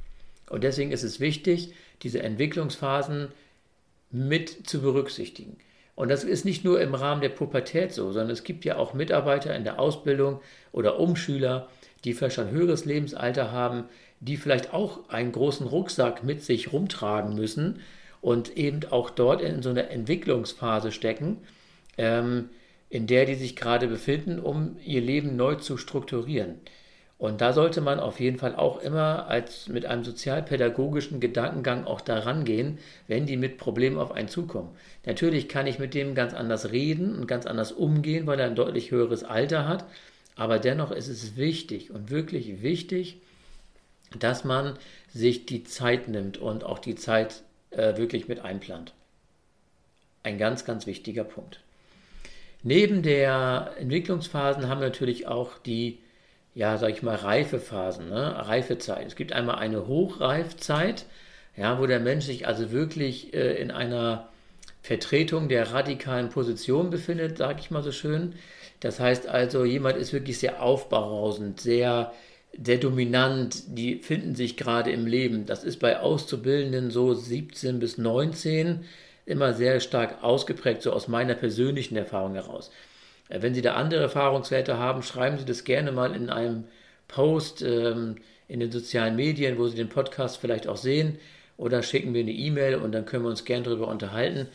[0.50, 3.28] Und deswegen ist es wichtig, diese Entwicklungsphasen
[4.10, 5.56] mit zu berücksichtigen.
[5.94, 8.94] Und das ist nicht nur im Rahmen der Pubertät so, sondern es gibt ja auch
[8.94, 10.40] Mitarbeiter in der Ausbildung
[10.72, 11.68] oder Umschüler,
[12.04, 13.84] die vielleicht schon höheres Lebensalter haben,
[14.22, 17.80] die vielleicht auch einen großen Rucksack mit sich rumtragen müssen
[18.20, 21.38] und eben auch dort in so einer Entwicklungsphase stecken.
[21.98, 22.48] Ähm,
[22.92, 26.56] in der die sich gerade befinden, um ihr Leben neu zu strukturieren.
[27.16, 32.02] Und da sollte man auf jeden Fall auch immer als mit einem sozialpädagogischen Gedankengang auch
[32.02, 34.68] daran gehen, wenn die mit Problemen auf einen zukommen.
[35.06, 38.56] Natürlich kann ich mit dem ganz anders reden und ganz anders umgehen, weil er ein
[38.56, 39.86] deutlich höheres Alter hat.
[40.36, 43.22] Aber dennoch ist es wichtig und wirklich wichtig,
[44.18, 44.78] dass man
[45.12, 48.92] sich die Zeit nimmt und auch die Zeit äh, wirklich mit einplant.
[50.22, 51.60] Ein ganz, ganz wichtiger Punkt.
[52.62, 55.98] Neben der Entwicklungsphasen haben wir natürlich auch die,
[56.54, 58.46] ja, sag ich mal, Reifephasen, ne?
[58.46, 59.06] Reifezeit.
[59.06, 61.06] Es gibt einmal eine Hochreifzeit,
[61.56, 64.28] ja, wo der Mensch sich also wirklich äh, in einer
[64.80, 68.34] Vertretung der radikalen Position befindet, sage ich mal so schön.
[68.80, 72.12] Das heißt also, jemand ist wirklich sehr aufbarausend, sehr,
[72.60, 75.46] sehr dominant, die finden sich gerade im Leben.
[75.46, 78.84] Das ist bei Auszubildenden so 17 bis 19
[79.24, 82.70] immer sehr stark ausgeprägt, so aus meiner persönlichen Erfahrung heraus.
[83.28, 86.64] Äh, wenn Sie da andere Erfahrungswerte haben, schreiben Sie das gerne mal in einem
[87.08, 88.16] Post ähm,
[88.48, 91.18] in den sozialen Medien, wo Sie den Podcast vielleicht auch sehen,
[91.56, 94.48] oder schicken mir eine E-Mail und dann können wir uns gerne darüber unterhalten.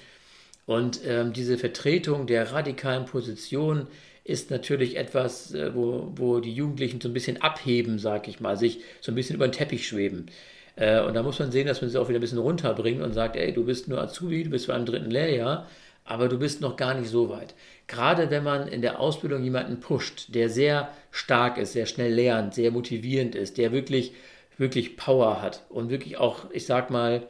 [0.66, 3.88] Und ähm, diese Vertretung der radikalen Position
[4.28, 8.58] ist natürlich etwas, äh, wo, wo die Jugendlichen so ein bisschen abheben, sag ich mal,
[8.58, 10.28] sich so ein bisschen über den Teppich schweben.
[10.76, 13.14] Äh, und da muss man sehen, dass man sie auch wieder ein bisschen runterbringt und
[13.14, 15.68] sagt, ey, du bist nur Azubi, du bist zwar im dritten Lehrjahr,
[16.04, 17.56] aber du bist noch gar nicht so weit.
[17.88, 22.54] Gerade wenn man in der Ausbildung jemanden pusht, der sehr stark ist, sehr schnell lernt,
[22.54, 24.12] sehr motivierend ist, der wirklich,
[24.58, 27.24] wirklich Power hat und wirklich auch, ich sag mal,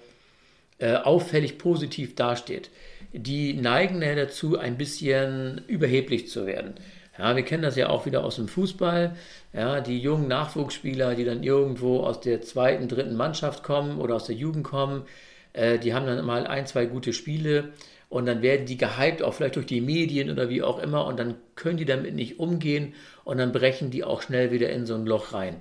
[0.80, 2.72] äh, auffällig positiv dasteht,
[3.13, 6.76] die neigen ja dazu, ein bisschen überheblich zu werden.
[7.17, 9.15] Ja, wir kennen das ja auch wieder aus dem Fußball.
[9.54, 14.26] Ja, die jungen Nachwuchsspieler, die dann irgendwo aus der zweiten, dritten Mannschaft kommen oder aus
[14.26, 15.04] der Jugend kommen,
[15.54, 17.70] äh, die haben dann mal ein, zwei gute Spiele
[18.10, 21.20] und dann werden die gehypt, auch vielleicht durch die Medien oder wie auch immer, und
[21.20, 22.93] dann können die damit nicht umgehen
[23.24, 25.58] und dann brechen die auch schnell wieder in so ein Loch rein.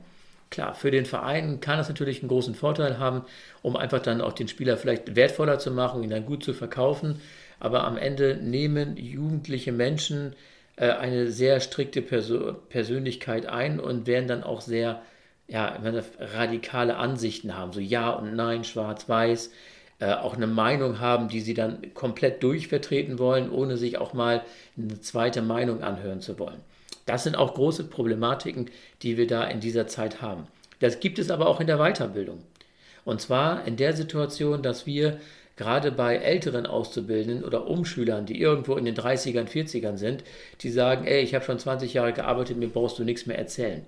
[0.51, 3.23] Klar, für den Verein kann das natürlich einen großen Vorteil haben,
[3.63, 7.21] um einfach dann auch den Spieler vielleicht wertvoller zu machen, ihn dann gut zu verkaufen.
[7.59, 10.35] Aber am Ende nehmen jugendliche Menschen
[10.77, 15.03] äh, eine sehr strikte Perso Persönlichkeit ein und werden dann auch sehr
[15.49, 15.79] ja,
[16.19, 19.53] radikale Ansichten haben, so Ja und Nein, Schwarz-Weiß,
[20.01, 24.43] äh, auch eine Meinung haben, die sie dann komplett durchvertreten wollen, ohne sich auch mal
[24.77, 26.61] eine zweite Meinung anhören zu wollen.
[27.07, 28.71] Das sind auch große Problematiken,
[29.03, 30.47] die wir da in dieser Zeit haben.
[30.81, 32.43] Das gibt es aber auch in der Weiterbildung.
[33.05, 35.21] Und zwar in der Situation, dass wir
[35.57, 40.23] gerade bei älteren Auszubildenden oder Umschülern, die irgendwo in den 30ern, 40ern sind,
[40.61, 43.87] die sagen, ey, ich habe schon 20 Jahre gearbeitet, mir brauchst du nichts mehr erzählen.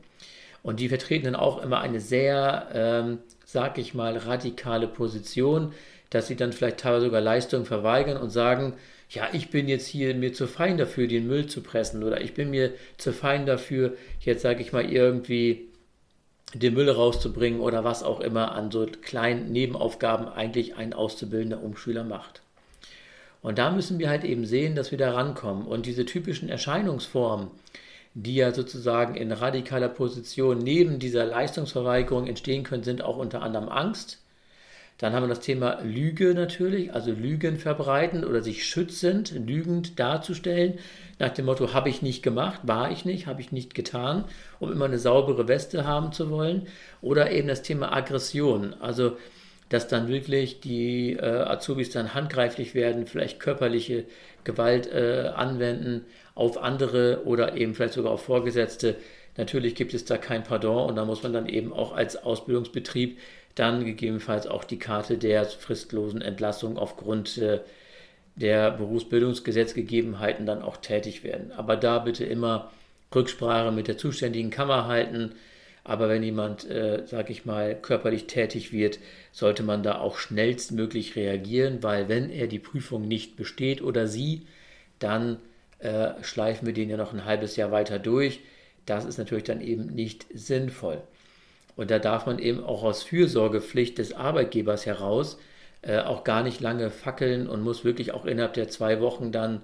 [0.62, 5.72] Und die vertreten dann auch immer eine sehr, ähm, sag ich mal, radikale Position,
[6.10, 8.74] dass sie dann vielleicht teilweise sogar Leistungen verweigern und sagen,
[9.10, 12.34] ja, ich bin jetzt hier mir zu fein dafür, den Müll zu pressen oder ich
[12.34, 15.68] bin mir zu fein dafür, jetzt sage ich mal irgendwie
[16.54, 22.04] den Müll rauszubringen oder was auch immer an so kleinen Nebenaufgaben eigentlich ein auszubildender Umschüler
[22.04, 22.42] macht.
[23.40, 25.66] Und da müssen wir halt eben sehen, dass wir da rankommen.
[25.66, 27.48] Und diese typischen Erscheinungsformen,
[28.14, 33.68] die ja sozusagen in radikaler Position neben dieser Leistungsverweigerung entstehen können, sind auch unter anderem
[33.68, 34.18] Angst.
[34.98, 40.78] Dann haben wir das Thema Lüge natürlich, also Lügen verbreiten oder sich schützend, lügend darzustellen,
[41.20, 44.24] nach dem Motto, habe ich nicht gemacht, war ich nicht, habe ich nicht getan,
[44.60, 46.66] um immer eine saubere Weste haben zu wollen.
[47.00, 49.16] Oder eben das Thema Aggression, also
[49.68, 54.04] dass dann wirklich die äh, Azubis dann handgreiflich werden, vielleicht körperliche
[54.44, 58.96] Gewalt äh, anwenden auf andere oder eben vielleicht sogar auf Vorgesetzte.
[59.36, 63.18] Natürlich gibt es da kein Pardon und da muss man dann eben auch als Ausbildungsbetrieb
[63.58, 67.60] dann gegebenenfalls auch die Karte der fristlosen Entlassung aufgrund äh,
[68.36, 71.52] der Berufsbildungsgesetzgegebenheiten dann auch tätig werden.
[71.52, 72.70] Aber da bitte immer
[73.14, 75.34] Rücksprache mit der zuständigen Kammer halten
[75.88, 78.98] aber wenn jemand, äh, sag ich mal, körperlich tätig wird,
[79.32, 84.46] sollte man da auch schnellstmöglich reagieren, weil wenn er die Prüfung nicht besteht oder sie,
[84.98, 85.38] dann
[85.78, 88.40] äh, schleifen wir den ja noch ein halbes Jahr weiter durch.
[88.84, 91.00] Das ist natürlich dann eben nicht sinnvoll.
[91.78, 95.38] Und da darf man eben auch aus Fürsorgepflicht des Arbeitgebers heraus
[95.82, 99.62] äh, auch gar nicht lange fackeln und muss wirklich auch innerhalb der zwei Wochen dann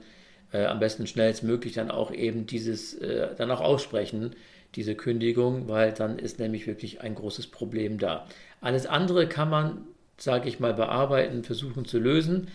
[0.52, 4.36] äh, am besten schnellstmöglich dann auch eben dieses äh, dann auch aussprechen,
[4.76, 8.28] diese Kündigung, weil dann ist nämlich wirklich ein großes Problem da.
[8.60, 9.78] Alles andere kann man,
[10.16, 12.46] sage ich mal, bearbeiten, versuchen zu lösen,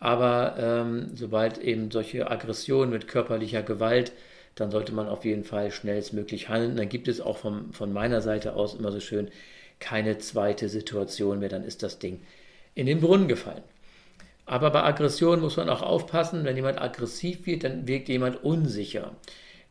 [0.00, 4.10] aber ähm, sobald eben solche Aggressionen mit körperlicher Gewalt,
[4.54, 6.76] dann sollte man auf jeden Fall schnellstmöglich handeln.
[6.76, 9.30] Dann gibt es auch vom, von meiner Seite aus immer so schön
[9.80, 12.20] keine zweite Situation mehr, dann ist das Ding
[12.74, 13.62] in den Brunnen gefallen.
[14.46, 19.12] Aber bei Aggression muss man auch aufpassen, wenn jemand aggressiv wird, dann wirkt jemand unsicher.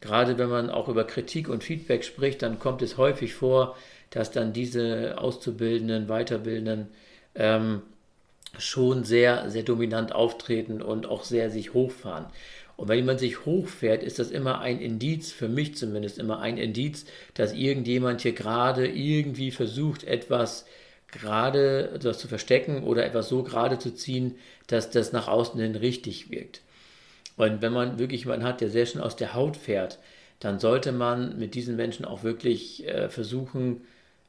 [0.02, 3.78] Gerade wenn man auch über Kritik und Feedback spricht, dann kommt es häufig vor,
[4.10, 6.88] dass dann diese Auszubildenden, Weiterbildenden
[7.36, 7.84] ähm,
[8.58, 12.26] schon sehr, sehr dominant auftreten und auch sehr sich hochfahren.
[12.75, 16.57] Und wenn jemand sich hochfährt, ist das immer ein Indiz, für mich zumindest immer ein
[16.57, 20.65] Indiz, dass irgendjemand hier gerade irgendwie versucht, etwas
[21.12, 24.36] gerade etwas zu verstecken oder etwas so gerade zu ziehen,
[24.67, 26.62] dass das nach außen hin richtig wirkt.
[27.38, 29.99] Und wenn man wirklich jemanden hat, der sehr schön aus der Haut fährt,
[30.39, 33.81] dann sollte man mit diesen Menschen auch wirklich äh, versuchen,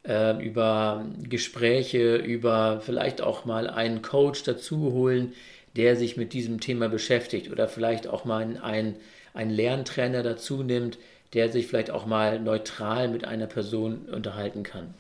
[0.07, 5.33] äh, über Gespräche, über vielleicht auch mal einen Coach dazu holen,
[5.77, 8.97] der sich mit diesem Thema beschäftigt oder vielleicht auch mal einen,
[9.33, 10.99] einen Lerntrainer dazu nimmt,
[11.33, 14.95] der sich vielleicht auch mal neutral mit einer Person unterhalten kann.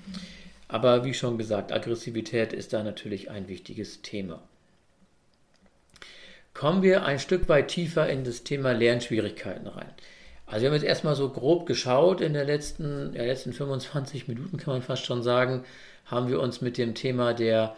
[0.66, 4.42] Aber wie schon gesagt, Aggressivität ist da natürlich ein wichtiges Thema.
[6.52, 9.90] Kommen wir ein Stück weit tiefer in das Thema Lernschwierigkeiten rein.
[10.46, 14.56] Also wir haben jetzt erstmal so grob geschaut, in den letzten, ja, letzten 25 Minuten
[14.56, 15.64] kann man fast schon sagen,
[16.04, 17.74] haben wir uns mit dem Thema der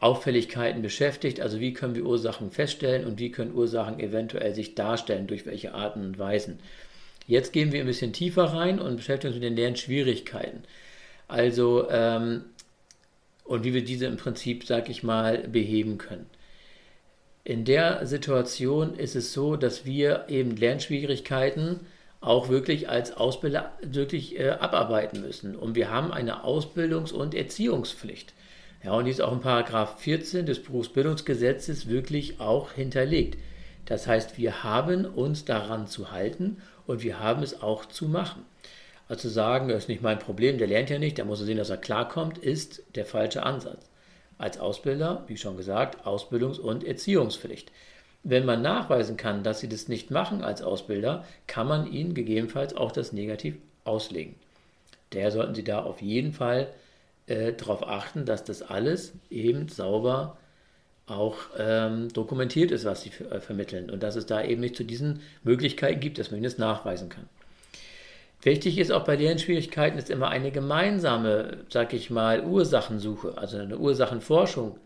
[0.00, 1.40] Auffälligkeiten beschäftigt.
[1.40, 5.74] Also wie können wir Ursachen feststellen und wie können Ursachen eventuell sich darstellen, durch welche
[5.74, 6.58] Arten und Weisen.
[7.26, 10.64] Jetzt gehen wir ein bisschen tiefer rein und beschäftigen uns mit den Lernschwierigkeiten.
[11.28, 12.44] Also ähm,
[13.44, 16.26] und wie wir diese im Prinzip, sag ich mal, beheben können.
[17.44, 21.80] In der Situation ist es so, dass wir eben Lernschwierigkeiten
[22.22, 25.54] auch wirklich als Ausbilder wirklich äh, abarbeiten müssen.
[25.54, 28.32] Und wir haben eine Ausbildungs- und Erziehungspflicht.
[28.84, 33.38] Ja, und die ist auch in Paragraph 14 des Berufsbildungsgesetzes wirklich auch hinterlegt.
[33.86, 38.44] Das heißt, wir haben uns daran zu halten und wir haben es auch zu machen.
[39.08, 41.56] Also zu sagen, das ist nicht mein Problem, der lernt ja nicht, der muss sehen,
[41.56, 43.88] dass er klarkommt, ist der falsche Ansatz
[44.36, 47.70] als Ausbilder, wie schon gesagt, Ausbildungs- und Erziehungspflicht.
[48.22, 52.76] Wenn man nachweisen kann, dass sie das nicht machen als Ausbilder, kann man ihnen gegebenenfalls
[52.76, 54.34] auch das Negativ auslegen.
[55.10, 56.68] Daher sollten Sie da auf jeden Fall
[57.26, 60.36] äh, darauf achten, dass das alles eben sauber
[61.06, 64.84] auch ähm, dokumentiert ist, was Sie äh, vermitteln und dass es da eben nicht zu
[64.84, 67.28] diesen Möglichkeiten gibt, dass man das nachweisen kann.
[68.42, 73.78] Wichtig ist auch bei Lernschwierigkeiten ist immer eine gemeinsame, sag ich mal, Ursachensuche, also eine
[73.78, 74.76] Ursachenforschung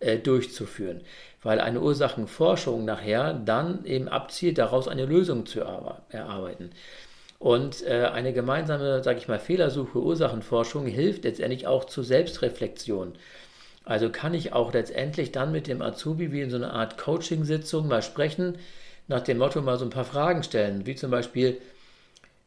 [0.00, 1.00] äh, durchzuführen,
[1.42, 6.70] weil eine Ursachenforschung nachher dann eben abzielt, daraus eine Lösung zu erarbeiten.
[7.38, 13.14] Und äh, eine gemeinsame, sag ich mal, Fehlersuche, Ursachenforschung hilft letztendlich auch zur Selbstreflexion.
[13.84, 17.88] Also kann ich auch letztendlich dann mit dem Azubi wie in so einer Art Coaching-Sitzung
[17.88, 18.58] mal sprechen,
[19.06, 21.58] nach dem Motto mal so ein paar Fragen stellen, wie zum Beispiel,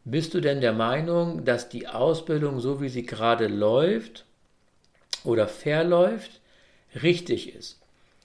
[0.04, 4.26] bist du denn der Meinung, dass die Ausbildung, so wie sie gerade läuft
[5.24, 6.42] oder verläuft,
[7.02, 7.80] richtig ist?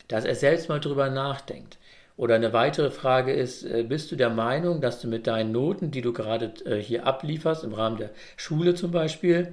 [0.09, 1.79] Dass er selbst mal drüber nachdenkt.
[2.17, 5.91] Oder eine weitere Frage ist, äh, bist du der Meinung, dass du mit deinen Noten,
[5.91, 9.53] die du gerade äh, hier ablieferst, im Rahmen der Schule zum Beispiel,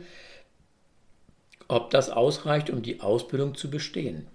[1.68, 4.28] ob das ausreicht, um die Ausbildung zu bestehen.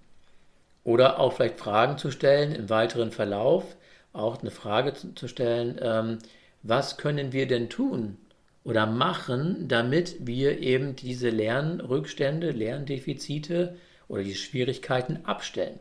[0.85, 3.77] Oder auch vielleicht Fragen zu stellen im weiteren Verlauf,
[4.12, 6.19] auch eine Frage zu stellen, ähm,
[6.62, 8.19] was können wir denn tun
[8.64, 13.77] oder machen, damit wir eben diese Lernrückstände, Lerndefizite
[14.09, 15.79] oder die Schwierigkeiten abstellen.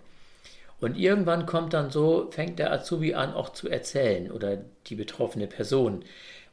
[0.79, 5.47] Und irgendwann kommt dann so, fängt der Azubi an auch zu erzählen oder die betroffene
[5.47, 6.03] Person.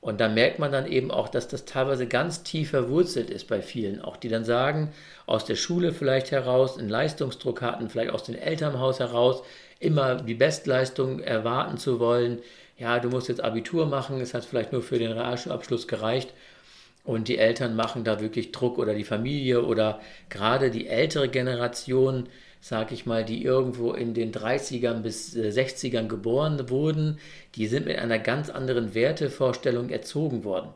[0.00, 3.62] Und da merkt man dann eben auch, dass das teilweise ganz tief verwurzelt ist bei
[3.62, 4.92] vielen, auch die dann sagen,
[5.24, 9.42] aus der Schule vielleicht heraus, einen Leistungsdruck hatten, vielleicht aus dem Elternhaus heraus,
[9.80, 12.40] immer die Bestleistung erwarten zu wollen.
[12.76, 16.34] Ja, du musst jetzt Abitur machen, es hat vielleicht nur für den Realschulabschluss gereicht.
[17.04, 22.28] Und die Eltern machen da wirklich Druck oder die Familie oder gerade die ältere Generation
[22.66, 27.18] sag ich mal, die irgendwo in den 30ern bis 60ern äh, geboren wurden,
[27.56, 30.70] die sind mit einer ganz anderen Wertevorstellung erzogen worden.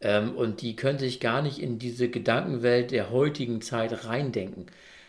[0.00, 4.64] Ähm, und die können sich gar nicht in diese Gedankenwelt der heutigen Zeit reindenken.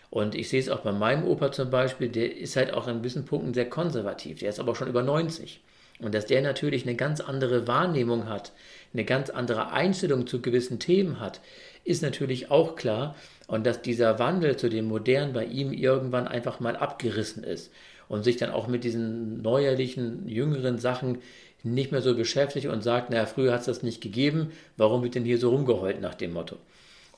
[0.10, 2.98] Und ich sehe es auch bei meinem Opa zum Beispiel, der ist halt auch an
[2.98, 4.40] gewissen Punkten sehr konservativ.
[4.40, 5.62] Der ist aber schon über 90.
[6.00, 8.52] Und dass der natürlich eine ganz andere Wahrnehmung hat,
[8.92, 11.40] eine ganz andere Einstellung zu gewissen Themen hat,
[11.86, 13.16] ist natürlich auch klar
[13.52, 17.70] und dass dieser Wandel zu dem Modernen bei ihm irgendwann einfach mal abgerissen ist
[18.08, 21.18] und sich dann auch mit diesen neuerlichen, jüngeren Sachen
[21.62, 25.16] nicht mehr so beschäftigt und sagt, naja, früher hat es das nicht gegeben, warum wird
[25.16, 26.56] denn hier so rumgeheult nach dem Motto?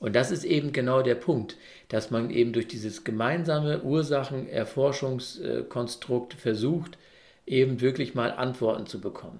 [0.00, 1.56] Und das ist eben genau der Punkt,
[1.88, 6.98] dass man eben durch dieses gemeinsame Ursachenerforschungskonstrukt versucht,
[7.46, 9.38] eben wirklich mal Antworten zu bekommen.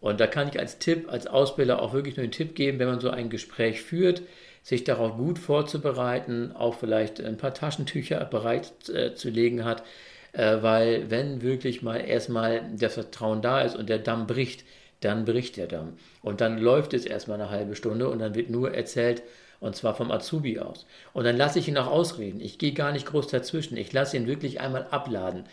[0.00, 2.88] Und da kann ich als Tipp, als Ausbilder auch wirklich nur einen Tipp geben, wenn
[2.88, 4.22] man so ein Gespräch führt,
[4.66, 9.84] sich darauf gut vorzubereiten, auch vielleicht ein paar Taschentücher bereit äh, zu legen hat,
[10.32, 14.64] äh, weil wenn wirklich mal erstmal das Vertrauen da ist und der Damm bricht,
[14.98, 15.92] dann bricht der Damm.
[16.20, 19.22] Und dann läuft es erstmal eine halbe Stunde und dann wird nur erzählt,
[19.60, 20.84] und zwar vom Azubi aus.
[21.12, 22.40] Und dann lasse ich ihn auch ausreden.
[22.40, 23.76] Ich gehe gar nicht groß dazwischen.
[23.76, 25.44] Ich lasse ihn wirklich einmal abladen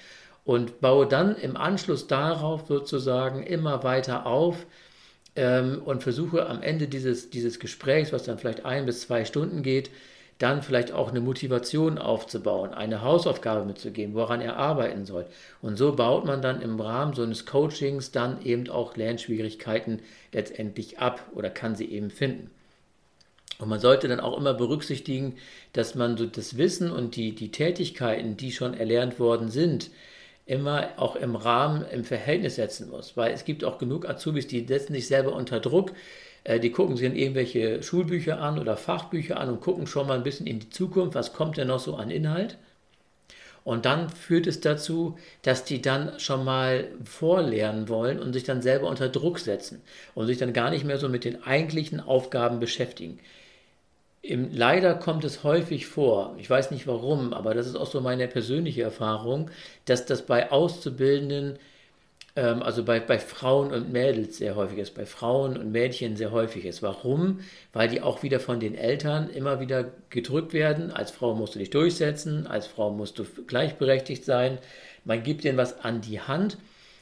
[0.44, 4.66] und baue dann im Anschluss darauf sozusagen immer weiter auf,
[5.36, 9.64] ähm, und versuche am Ende dieses, dieses Gesprächs, was dann vielleicht ein bis zwei Stunden
[9.64, 9.90] geht,
[10.40, 15.26] dann vielleicht auch eine Motivation aufzubauen, eine Hausaufgabe mitzugeben, woran er arbeiten soll.
[15.62, 21.00] Und so baut man dann im Rahmen so eines Coachings dann eben auch Lernschwierigkeiten letztendlich
[21.00, 22.50] ab oder kann sie eben finden.
[23.60, 25.36] Und man sollte dann auch immer berücksichtigen,
[25.74, 29.92] dass man so das Wissen und die, die Tätigkeiten, die schon erlernt worden sind,
[30.46, 33.16] immer auch im Rahmen, im Verhältnis setzen muss.
[33.16, 35.94] Weil es gibt auch genug Azubis, die setzen sich selber unter Druck.
[36.44, 40.18] Äh, die gucken sich dann irgendwelche Schulbücher an oder Fachbücher an und gucken schon mal
[40.18, 42.58] ein bisschen in die Zukunft, was kommt denn noch so an Inhalt.
[43.64, 48.62] Und dann führt es dazu, dass die dann schon mal vorlernen wollen und sich dann
[48.62, 49.82] selber unter Druck setzen
[50.16, 53.20] und sich dann gar nicht mehr so mit den eigentlichen Aufgaben beschäftigen.
[54.26, 58.30] Leider kommt es häufig vor, ich weiß nicht warum, aber das ist auch so meine
[58.30, 59.52] persönliche Erfahrung,
[59.84, 61.60] dass das bei Auszubildenden,
[62.38, 66.32] ähm, also bei, bei Frauen und Mädels sehr häufig ist, bei Frauen und Mädchen sehr
[66.32, 66.82] häufig ist.
[66.82, 67.42] Warum?
[67.74, 70.92] Weil die auch wieder von den Eltern immer wieder gedrückt werden.
[70.92, 74.58] Als Frau musst du dich durchsetzen, als Frau musst du gleichberechtigt sein.
[75.04, 76.58] Man gibt ihnen was an die Hand,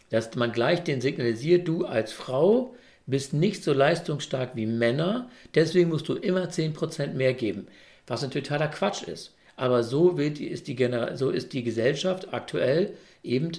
[0.10, 2.74] dass man gleich den signalisiert, du als Frau
[3.06, 7.68] bist nicht so leistungsstark wie Männer, deswegen musst du immer 10% mehr geben,
[8.08, 9.36] was ein totaler Quatsch ist.
[9.56, 13.52] Aber so, wird, ist, die so ist die Gesellschaft aktuell eben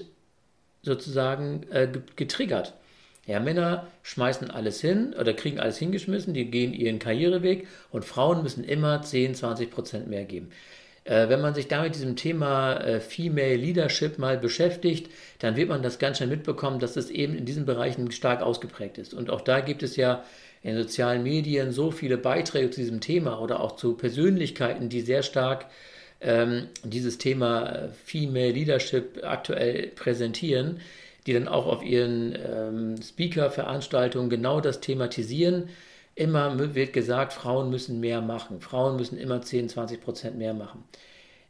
[0.83, 2.75] sozusagen äh, getriggert.
[3.27, 8.43] Ja, Männer schmeißen alles hin oder kriegen alles hingeschmissen, die gehen ihren Karriereweg und Frauen
[8.43, 10.51] müssen immer 10, 20 Prozent mehr geben.
[11.05, 15.11] Äh, wenn man sich da mit diesem Thema äh, Female Leadership mal beschäftigt,
[15.41, 18.99] dann wird man das ganz schnell mitbekommen, dass es eben in diesen Bereichen stark ausgeprägt
[18.99, 19.13] ist.
[19.13, 20.25] Und auch da gibt es ja
[20.63, 25.25] in sozialen Medien so viele Beiträge zu diesem Thema oder auch zu Persönlichkeiten, die sehr
[25.25, 25.67] stark
[26.21, 30.81] ähm, dieses Thema äh, Female Leadership aktuell präsentieren,
[31.27, 35.69] die dann auch auf ihren ähm, Speaker-Veranstaltungen genau das thematisieren
[36.15, 38.61] Immer wird gesagt, Frauen müssen mehr machen.
[38.61, 40.85] Frauen müssen immer 10, 20 Prozent mehr machen.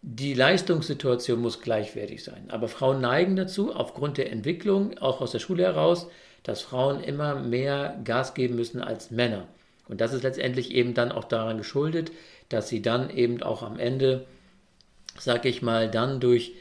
[0.02, 2.44] Die Leistungssituation muss gleichwertig sein.
[2.48, 6.08] Aber Frauen neigen dazu, aufgrund der Entwicklung, auch aus der Schule heraus,
[6.42, 9.46] dass Frauen immer mehr Gas geben müssen als Männer.
[9.88, 12.12] Und das ist letztendlich eben dann auch daran geschuldet,
[12.48, 14.26] dass sie dann eben auch am Ende,
[15.18, 16.54] sag ich mal, dann durch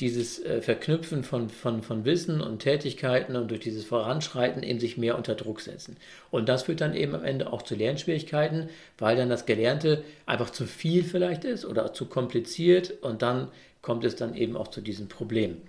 [0.00, 4.98] dieses äh, Verknüpfen von, von, von Wissen und Tätigkeiten und durch dieses Voranschreiten eben sich
[4.98, 5.96] mehr unter Druck setzen.
[6.30, 8.68] Und das führt dann eben am Ende auch zu Lernschwierigkeiten,
[8.98, 13.48] weil dann das Gelernte einfach zu viel vielleicht ist oder zu kompliziert und dann
[13.80, 15.62] kommt es dann eben auch zu diesen Problemen.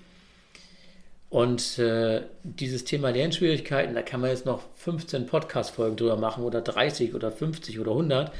[1.29, 6.61] Und äh, dieses Thema Lernschwierigkeiten, da kann man jetzt noch 15 Podcast-Folgen drüber machen oder
[6.61, 8.31] 30 oder 50 oder 100.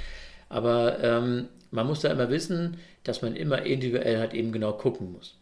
[0.50, 5.12] Aber ähm, man muss da immer wissen, dass man immer individuell halt eben genau gucken
[5.12, 5.36] muss.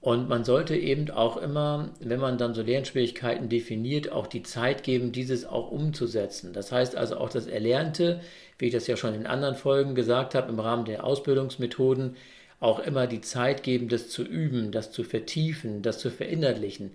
[0.00, 4.84] Und man sollte eben auch immer, wenn man dann so Lernschwierigkeiten definiert, auch die Zeit
[4.84, 6.52] geben, dieses auch umzusetzen.
[6.52, 8.20] Das heißt also auch das Erlernte,
[8.58, 12.16] wie ich das ja schon in anderen Folgen gesagt habe, im Rahmen der Ausbildungsmethoden,
[12.60, 16.92] auch immer die Zeit geben, das zu üben, das zu vertiefen, das zu verinnerlichen.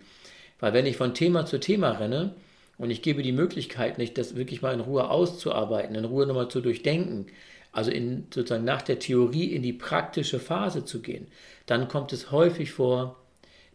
[0.60, 2.34] Weil wenn ich von Thema zu Thema renne
[2.78, 6.49] und ich gebe die Möglichkeit nicht, das wirklich mal in Ruhe auszuarbeiten, in Ruhe nochmal
[6.49, 7.28] zu durchdenken,
[7.72, 11.28] also in, sozusagen nach der Theorie in die praktische Phase zu gehen,
[11.65, 13.17] dann kommt es häufig vor,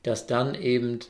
[0.02, 1.00] dass dann eben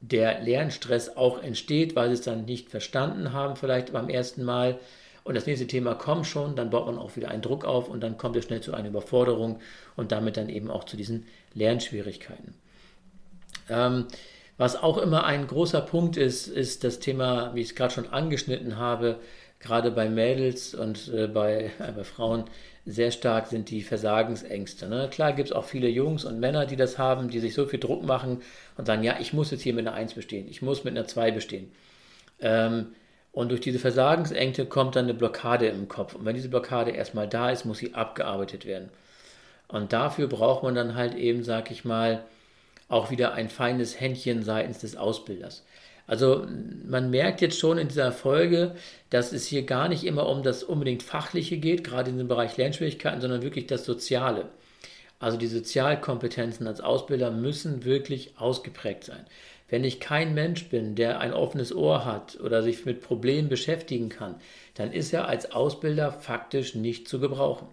[0.00, 4.78] der Lernstress auch entsteht, weil sie es dann nicht verstanden haben, vielleicht beim ersten Mal.
[5.24, 8.00] Und das nächste Thema kommt schon, dann baut man auch wieder einen Druck auf und
[8.00, 9.60] dann kommt es schnell zu einer Überforderung
[9.96, 12.54] und damit dann eben auch zu diesen Lernschwierigkeiten.
[13.68, 14.06] Ähm,
[14.56, 18.08] was auch immer ein großer Punkt ist, ist das Thema, wie ich es gerade schon
[18.08, 19.18] angeschnitten habe,
[19.60, 22.44] gerade bei Mädels und äh, bei, äh, bei Frauen
[22.86, 24.88] sehr stark sind die Versagensängste.
[24.88, 25.08] Ne?
[25.10, 27.78] Klar gibt es auch viele Jungs und Männer, die das haben, die sich so viel
[27.78, 28.42] Druck machen
[28.76, 31.06] und sagen, ja, ich muss jetzt hier mit einer 1 bestehen, ich muss mit einer
[31.06, 31.70] 2 bestehen.
[32.40, 32.86] Ähm,
[33.32, 36.14] und durch diese Versagensängste kommt dann eine Blockade im Kopf.
[36.14, 38.88] Und wenn diese Blockade erstmal da ist, muss sie abgearbeitet werden.
[39.68, 42.24] Und dafür braucht man dann halt eben, sag ich mal,
[42.88, 45.64] auch wieder ein feines Händchen seitens des Ausbilders.
[46.08, 46.44] Also
[46.84, 48.74] man merkt jetzt schon in dieser Folge,
[49.10, 52.56] dass es hier gar nicht immer um das unbedingt Fachliche geht, gerade in dem Bereich
[52.56, 54.46] Lernschwierigkeiten, sondern wirklich das Soziale.
[55.18, 59.26] Also die Sozialkompetenzen als Ausbilder müssen wirklich ausgeprägt sein.
[59.68, 64.08] Wenn ich kein Mensch bin, der ein offenes Ohr hat oder sich mit Problemen beschäftigen
[64.08, 64.36] kann,
[64.74, 67.68] dann ist er als Ausbilder faktisch nicht zu gebrauchen.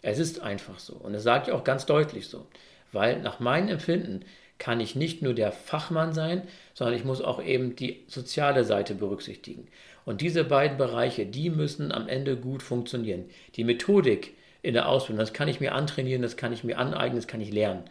[0.00, 0.94] Es ist einfach so.
[0.94, 2.46] Und das sage ich auch ganz deutlich so.
[2.90, 4.24] Weil nach meinem Empfinden
[4.58, 6.42] kann ich nicht nur der Fachmann sein,
[6.74, 9.68] sondern ich muss auch eben die soziale Seite berücksichtigen.
[10.04, 13.24] Und diese beiden Bereiche, die müssen am Ende gut funktionieren.
[13.56, 17.16] Die Methodik in der Ausbildung, das kann ich mir antrainieren, das kann ich mir aneignen,
[17.16, 17.84] das kann ich lernen.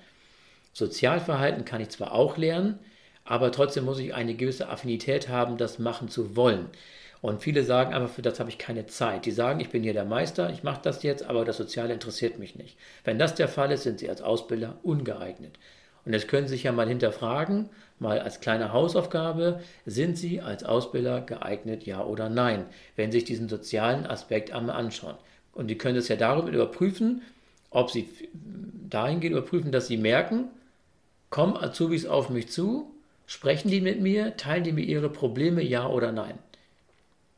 [0.74, 2.80] Sozialverhalten kann ich zwar auch lernen,
[3.24, 6.70] aber trotzdem muss ich eine gewisse Affinität haben, das machen zu wollen.
[7.22, 9.26] Und viele sagen aber, für das habe ich keine Zeit.
[9.26, 12.39] Die sagen, ich bin hier der Meister, ich mache das jetzt, aber das Soziale interessiert
[12.39, 12.78] mich nicht.
[13.03, 15.59] Wenn das der Fall ist, sind sie als Ausbilder ungeeignet.
[16.03, 17.70] Und jetzt können Sie sich ja mal hinterfragen,
[18.02, 23.26] mal als kleine Hausaufgabe, sind Sie als Ausbilder geeignet, ja oder nein, wenn Sie sich
[23.26, 25.16] diesen sozialen Aspekt einmal anschauen.
[25.54, 27.22] Und Sie können es ja darüber überprüfen,
[27.70, 28.10] ob Sie
[28.89, 30.45] dahingehend überprüfen, dass Sie merken,
[31.30, 32.91] kommen Azubis auf mich zu,
[33.28, 36.39] sprechen die mit mir, teilen die mir ihre Probleme, ja oder nein.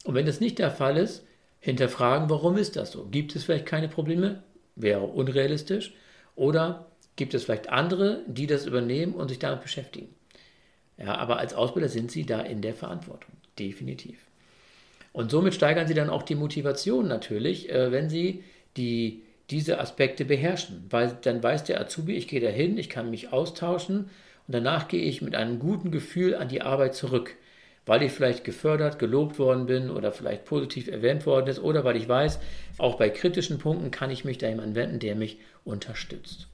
[0.05, 1.25] Und wenn das nicht der Fall ist,
[1.59, 3.05] hinterfragen, warum ist das so?
[3.11, 4.43] Gibt es vielleicht keine Probleme?
[4.75, 5.93] Wäre unrealistisch.
[6.35, 10.07] Oder gibt es vielleicht andere, die das übernehmen und sich damit beschäftigen.
[10.97, 14.17] Ja, aber als Ausbilder sind sie da in der Verantwortung, definitiv.
[15.11, 18.43] Und somit steigern sie dann auch die Motivation natürlich, äh, wenn sie
[18.77, 20.85] die, diese Aspekte beherrschen.
[20.89, 24.09] Weil dann weiß der Azubi, ich gehe dahin, ich kann mich austauschen
[24.47, 27.35] und danach gehe ich mit einem guten Gefühl an die Arbeit zurück.
[27.85, 31.97] Weil ich vielleicht gefördert, gelobt worden bin oder vielleicht positiv erwähnt worden ist oder weil
[31.97, 32.39] ich weiß,
[32.77, 36.47] auch bei kritischen Punkten kann ich mich da jemanden wenden, der mich unterstützt.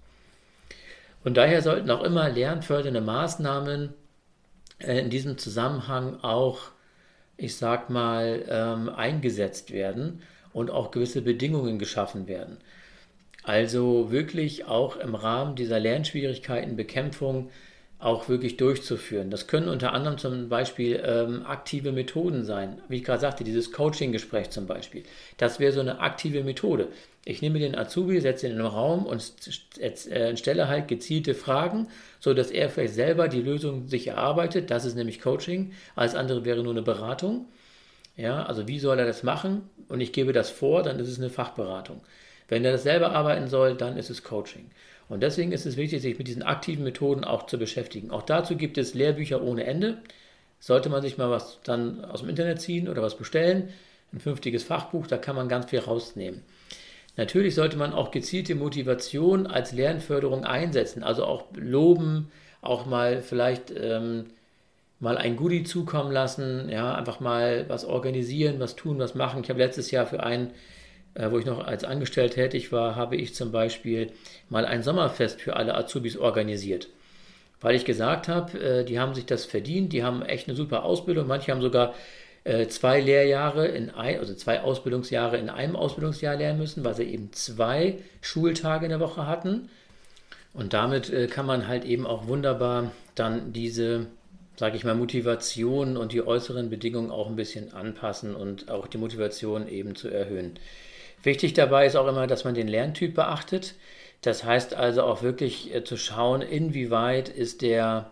[1.23, 3.93] Und daher sollten auch immer lernfördernde Maßnahmen
[4.80, 6.71] in diesem Zusammenhang auch,
[7.38, 10.21] ich sag mal, ähm, eingesetzt werden
[10.53, 12.57] und auch gewisse Bedingungen geschaffen werden.
[13.43, 17.49] Also wirklich auch im Rahmen dieser Lernschwierigkeitenbekämpfung
[18.00, 19.30] auch wirklich durchzuführen.
[19.30, 22.82] Das können unter anderem zum Beispiel ähm, aktive Methoden sein.
[22.88, 25.04] Wie ich gerade sagte, dieses Coaching-Gespräch zum Beispiel.
[25.38, 26.88] Das wäre so eine aktive Methode.
[27.26, 29.34] Ich nehme den Azubi, setze ihn in den Raum und
[29.80, 31.89] äh, stelle halt gezielte Fragen,
[32.22, 34.72] sodass er vielleicht selber die Lösung sich erarbeitet.
[34.72, 35.74] Das ist nämlich Coaching.
[35.97, 37.47] Alles andere wäre nur eine Beratung.
[38.16, 39.70] Ja, also wie soll er das machen?
[39.89, 42.02] Und ich gebe das vor, dann ist es eine Fachberatung.
[42.47, 44.72] Wenn er das selber arbeiten soll, dann ist es Coaching.
[45.10, 48.12] Und deswegen ist es wichtig, sich mit diesen aktiven Methoden auch zu beschäftigen.
[48.12, 49.97] Auch dazu gibt es Lehrbücher ohne Ende.
[50.60, 53.70] Sollte man sich mal was dann aus dem Internet ziehen oder was bestellen,
[54.14, 56.41] ein fünftiges Fachbuch, da kann man ganz viel rausnehmen.
[57.16, 62.32] Natürlich sollte man auch gezielte Motivation als Lernförderung einsetzen, also auch loben,
[62.62, 64.28] auch mal vielleicht ähm,
[64.99, 69.41] mal ein Goodie zukommen lassen, ja, einfach mal was organisieren, was tun, was machen.
[69.43, 70.51] Ich habe letztes Jahr für einen
[71.16, 74.12] wo ich noch als Angestellter tätig war, habe ich zum Beispiel
[74.49, 76.88] mal ein Sommerfest für alle Azubis organisiert.
[77.62, 80.84] Weil ich gesagt habe, äh, die haben sich das verdient, die haben echt eine super
[80.84, 81.28] Ausbildung.
[81.28, 81.93] Manche haben sogar
[82.45, 87.03] äh, zwei Lehrjahre in ein, also zwei Ausbildungsjahre in einem Ausbildungsjahr lernen müssen, weil sie
[87.03, 89.70] eben zwei Schultage in der Woche hatten.
[90.53, 94.07] Und damit kann man halt eben auch wunderbar dann diese,
[94.55, 98.97] sage ich mal, Motivation und die äußeren Bedingungen auch ein bisschen anpassen und auch die
[98.97, 100.57] Motivation eben zu erhöhen.
[101.24, 103.76] Wichtig dabei ist auch immer, dass man den Lerntyp beachtet.
[104.22, 108.11] Das heißt also auch wirklich äh, zu schauen, inwieweit ist der,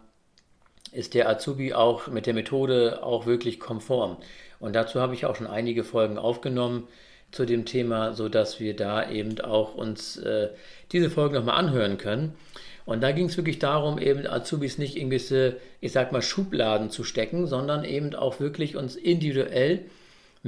[0.91, 4.17] ist der Azubi auch mit der Methode auch wirklich konform.
[4.59, 6.87] Und dazu habe ich auch schon einige Folgen aufgenommen
[7.31, 10.49] zu dem Thema, sodass wir da eben auch uns äh,
[10.91, 12.35] diese Folgen nochmal anhören können.
[12.85, 16.89] Und da ging es wirklich darum, eben Azubis nicht in gewisse, ich sag mal, Schubladen
[16.89, 19.85] zu stecken, sondern eben auch wirklich uns individuell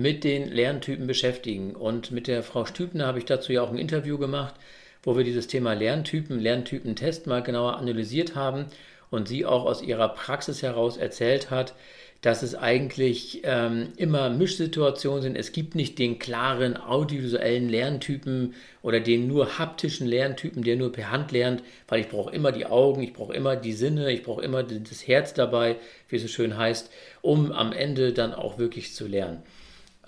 [0.02, 1.76] mit den Lerntypen beschäftigen.
[1.76, 4.56] Und mit der Frau Stübner habe ich dazu ja auch ein Interview gemacht,
[5.04, 8.66] wo wir dieses Thema Lerntypen, Lerntypentest mal genauer analysiert haben
[9.10, 11.74] und sie auch aus ihrer Praxis heraus erzählt hat,
[12.22, 15.38] dass es eigentlich ähm, immer Mischsituationen sind.
[15.38, 21.12] Es gibt nicht den klaren audiovisuellen Lerntypen oder den nur haptischen Lerntypen, der nur per
[21.12, 24.44] Hand lernt, weil ich brauche immer die Augen, ich brauche immer die Sinne, ich brauche
[24.44, 25.78] immer das Herz dabei,
[26.10, 26.92] wie es so schön heißt,
[27.22, 29.42] um am Ende dann auch wirklich zu lernen.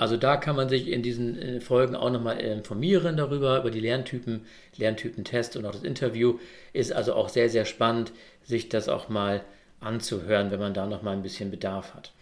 [0.02, 3.82] Also da kann man sich in diesen äh, Folgen auch nochmal informieren darüber, über die
[3.82, 4.48] Lerntypen,
[4.78, 6.40] Lerntypentest und auch das Interview.
[6.74, 8.12] Ist also auch sehr, sehr spannend,
[8.44, 9.44] sich das auch mal
[9.80, 12.14] anzuhören, wenn man da noch mal ein bisschen Bedarf hat.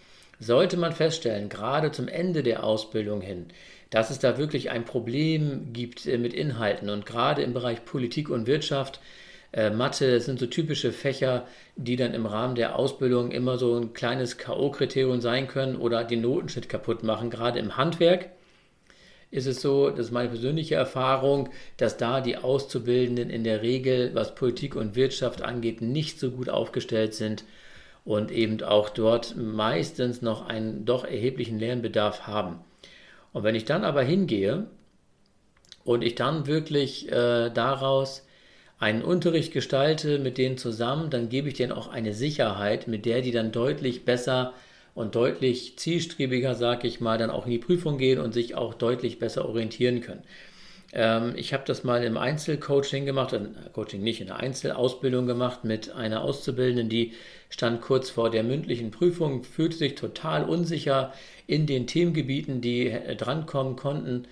[0.41, 3.45] Sollte man feststellen, gerade zum Ende der Ausbildung hin,
[3.91, 8.29] dass es da wirklich ein Problem gibt äh, mit Inhalten und gerade im Bereich Politik
[8.29, 8.99] und Wirtschaft,
[9.51, 13.93] äh, Mathe sind so typische Fächer, die dann im Rahmen der Ausbildung immer so ein
[13.93, 18.29] kleines K.O.-Kriterium sein können oder den Notenschnitt kaputt machen, gerade im Handwerk
[19.31, 24.11] ist es so, das ist meine persönliche Erfahrung, dass da die Auszubildenden in der Regel,
[24.15, 27.43] was Politik und Wirtschaft angeht, nicht so gut aufgestellt sind
[28.05, 32.59] und eben auch dort meistens noch einen doch erheblichen Lernbedarf haben.
[33.31, 34.65] Und wenn ich dann aber hingehe
[35.83, 38.25] und ich dann wirklich äh, daraus
[38.79, 43.21] einen Unterricht gestalte mit denen zusammen, dann gebe ich denen auch eine Sicherheit, mit der
[43.21, 44.53] die dann deutlich besser
[44.95, 48.73] und deutlich zielstrebiger, sage ich mal, dann auch in die Prüfung gehen und sich auch
[48.73, 50.23] deutlich besser orientieren können.
[50.91, 53.41] Ähm, ich habe das mal im Einzelcoaching gemacht, äh,
[53.73, 57.13] Coaching nicht, in der Einzelausbildung gemacht mit einer Auszubildenden, die
[57.49, 61.13] stand kurz vor der mündlichen Prüfung, fühlte sich total unsicher
[61.47, 64.25] in den Themengebieten, die äh, drankommen konnten.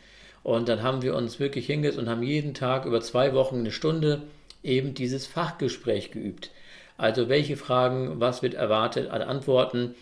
[0.47, 3.71] Und dann haben wir uns wirklich hingesetzt und haben jeden Tag über zwei Wochen eine
[3.73, 4.21] Stunde
[4.63, 6.51] eben dieses Fachgespräch geübt.
[6.97, 9.93] Also welche Fragen, was wird erwartet an Antworten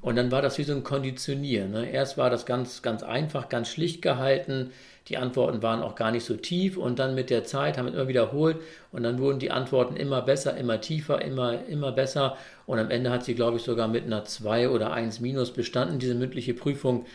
[0.00, 1.70] und dann war das wie so ein Konditionieren.
[1.70, 1.88] Ne?
[1.88, 4.72] Erst war das ganz, ganz einfach, ganz schlicht gehalten.
[5.06, 6.76] Die Antworten waren auch gar nicht so tief.
[6.76, 8.56] Und dann mit der Zeit haben wir immer wiederholt.
[8.90, 12.36] Und dann wurden die Antworten immer besser, immer tiefer, immer, immer besser.
[12.66, 16.00] Und am Ende hat sie, glaube ich, sogar mit einer 2 oder 1 minus bestanden,
[16.00, 17.06] diese mündliche Prüfung.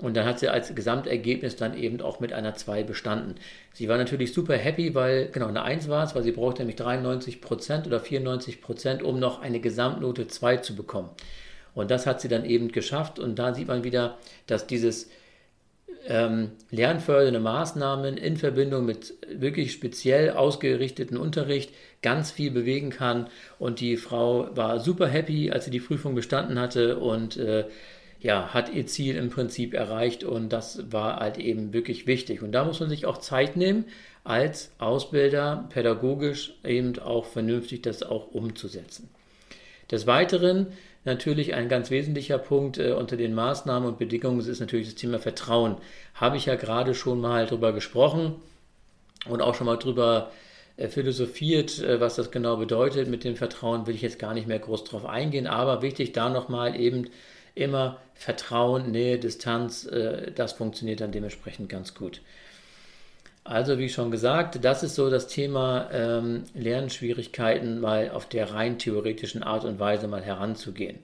[0.00, 3.34] Und dann hat sie als Gesamtergebnis dann eben auch mit einer 2 bestanden.
[3.72, 6.78] Sie war natürlich super happy, weil, genau, eine 1 war es, weil sie brauchte nämlich
[6.78, 11.10] 93% oder 94%, um noch eine Gesamtnote 2 zu bekommen.
[11.74, 13.18] Und das hat sie dann eben geschafft.
[13.18, 15.10] Und da sieht man wieder, dass dieses
[16.06, 21.72] ähm, lernfördernde Maßnahmen in Verbindung mit wirklich speziell ausgerichteten Unterricht
[22.02, 23.28] ganz viel bewegen kann.
[23.58, 27.64] Und die Frau war super happy, als sie die Prüfung bestanden hatte und äh,
[28.20, 32.42] ja, hat ihr Ziel im Prinzip erreicht und das war halt eben wirklich wichtig.
[32.42, 33.84] Und da muss man sich auch Zeit nehmen,
[34.24, 39.08] als Ausbilder pädagogisch eben auch vernünftig das auch umzusetzen.
[39.90, 40.66] Des Weiteren
[41.04, 45.18] natürlich ein ganz wesentlicher Punkt äh, unter den Maßnahmen und Bedingungen ist natürlich das Thema
[45.18, 45.76] Vertrauen.
[46.14, 48.34] Habe ich ja gerade schon mal drüber gesprochen
[49.26, 50.30] und auch schon mal drüber
[50.76, 54.46] äh, philosophiert, äh, was das genau bedeutet mit dem Vertrauen, will ich jetzt gar nicht
[54.46, 57.08] mehr groß drauf eingehen, aber wichtig da nochmal eben
[57.58, 62.20] immer Vertrauen, Nähe, Distanz, äh, das funktioniert dann dementsprechend ganz gut.
[63.44, 68.78] Also wie schon gesagt, das ist so das Thema ähm, Lernschwierigkeiten mal auf der rein
[68.78, 70.98] theoretischen Art und Weise mal heranzugehen.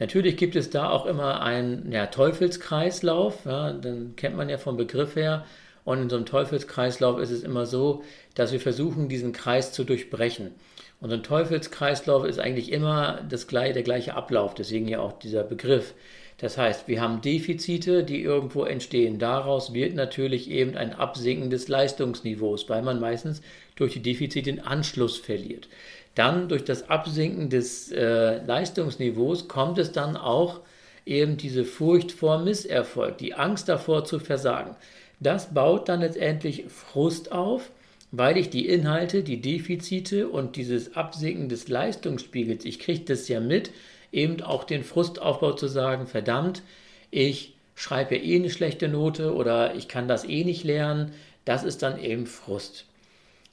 [0.00, 4.76] Natürlich gibt es da auch immer einen ja, Teufelskreislauf, ja, den kennt man ja vom
[4.76, 5.44] Begriff her.
[5.84, 8.02] Und in so einem Teufelskreislauf ist es immer so,
[8.34, 10.52] dass wir versuchen, diesen Kreis zu durchbrechen.
[11.00, 15.94] Und ein Teufelskreislauf ist eigentlich immer das, der gleiche Ablauf, deswegen ja auch dieser Begriff.
[16.38, 19.18] Das heißt, wir haben Defizite, die irgendwo entstehen.
[19.18, 23.42] Daraus wird natürlich eben ein Absinken des Leistungsniveaus, weil man meistens
[23.76, 25.68] durch die Defizite den Anschluss verliert.
[26.14, 30.60] Dann durch das Absinken des äh, Leistungsniveaus kommt es dann auch
[31.06, 34.76] eben diese Furcht vor Misserfolg, die Angst davor zu versagen.
[35.18, 37.70] Das baut dann letztendlich Frust auf,
[38.12, 43.40] weil ich die Inhalte, die Defizite und dieses Absinken des Leistungsspiegels, ich kriege das ja
[43.40, 43.70] mit,
[44.12, 46.62] eben auch den Frustaufbau zu sagen, verdammt,
[47.10, 51.12] ich schreibe eh eine schlechte Note oder ich kann das eh nicht lernen,
[51.44, 52.86] das ist dann eben Frust.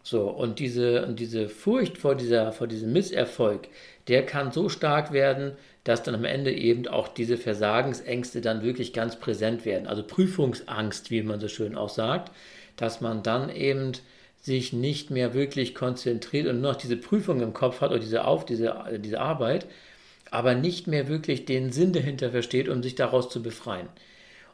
[0.04, 3.68] So, und diese, und diese Furcht vor, dieser, vor diesem Misserfolg,
[4.08, 5.52] der kann so stark werden,
[5.84, 9.86] dass dann am Ende eben auch diese Versagensängste dann wirklich ganz präsent werden.
[9.86, 12.32] Also Prüfungsangst, wie man so schön auch sagt,
[12.78, 13.94] dass man dann eben
[14.42, 18.26] sich nicht mehr wirklich konzentriert und nur noch diese Prüfung im Kopf hat oder diese,
[18.26, 19.68] Auf, diese, diese Arbeit,
[20.32, 23.88] aber nicht mehr wirklich den Sinn dahinter versteht, um sich daraus zu befreien.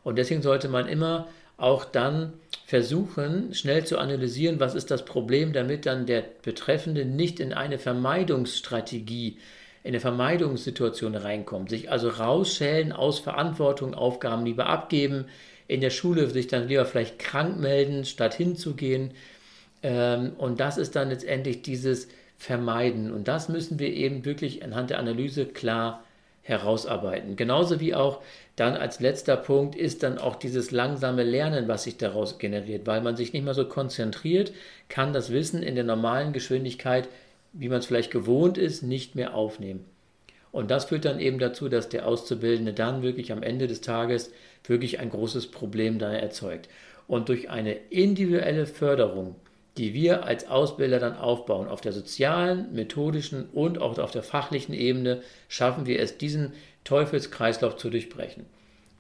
[0.04, 1.28] Und deswegen sollte man immer
[1.58, 2.34] auch dann
[2.66, 7.78] versuchen, schnell zu analysieren, was ist das Problem, damit dann der Betreffende nicht in eine
[7.78, 9.38] Vermeidungsstrategie,
[9.84, 11.70] in eine Vermeidungssituation reinkommt.
[11.70, 15.26] Sich also rausschälen aus Verantwortung, Aufgaben lieber abgeben,
[15.68, 19.12] in der Schule sich dann lieber vielleicht krank melden, statt hinzugehen.
[19.84, 22.08] Ähm, und das ist dann letztendlich dieses
[22.38, 23.14] Vermeiden.
[23.14, 26.04] Und das müssen wir eben wirklich anhand der Analyse klar
[26.42, 27.36] herausarbeiten.
[27.38, 28.22] Genauso wie auch
[28.56, 33.02] dann als letzter Punkt ist dann auch dieses langsame Lernen, was sich daraus generiert, weil
[33.02, 34.52] man sich nicht mehr so konzentriert,
[34.90, 37.08] kann das Wissen in der normalen Geschwindigkeit,
[37.54, 39.86] wie man es vielleicht gewohnt ist, nicht mehr aufnehmen.
[40.52, 44.32] Und das führt dann eben dazu, dass der Auszubildende dann wirklich am Ende des Tages
[44.66, 46.70] wirklich ein großes Problem da erzeugt.
[47.08, 49.36] Und durch eine individuelle Förderung
[49.78, 51.68] die wir als Ausbilder dann aufbauen.
[51.68, 56.54] Auf der sozialen, methodischen und auch auf der fachlichen Ebene schaffen wir es, diesen
[56.84, 58.46] Teufelskreislauf zu durchbrechen.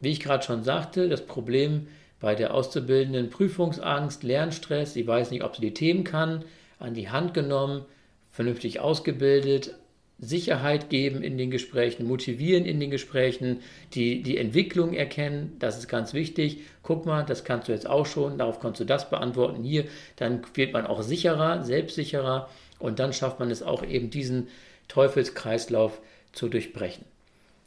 [0.01, 1.87] Wie ich gerade schon sagte, das Problem
[2.19, 6.43] bei der Auszubildenden Prüfungsangst, Lernstress, sie weiß nicht, ob sie die Themen kann,
[6.79, 7.85] an die Hand genommen,
[8.31, 9.75] vernünftig ausgebildet,
[10.19, 13.59] Sicherheit geben in den Gesprächen, motivieren in den Gesprächen,
[13.93, 16.59] die, die Entwicklung erkennen, das ist ganz wichtig.
[16.81, 19.85] Guck mal, das kannst du jetzt auch schon, darauf kannst du das beantworten hier.
[20.15, 22.49] Dann wird man auch sicherer, selbstsicherer
[22.79, 24.47] und dann schafft man es auch eben diesen
[24.87, 25.99] Teufelskreislauf
[26.31, 27.05] zu durchbrechen.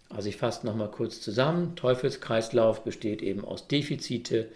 [0.09, 1.74] Also ich fasse nochmal kurz zusammen.
[1.76, 4.49] Teufelskreislauf besteht eben aus Defizite,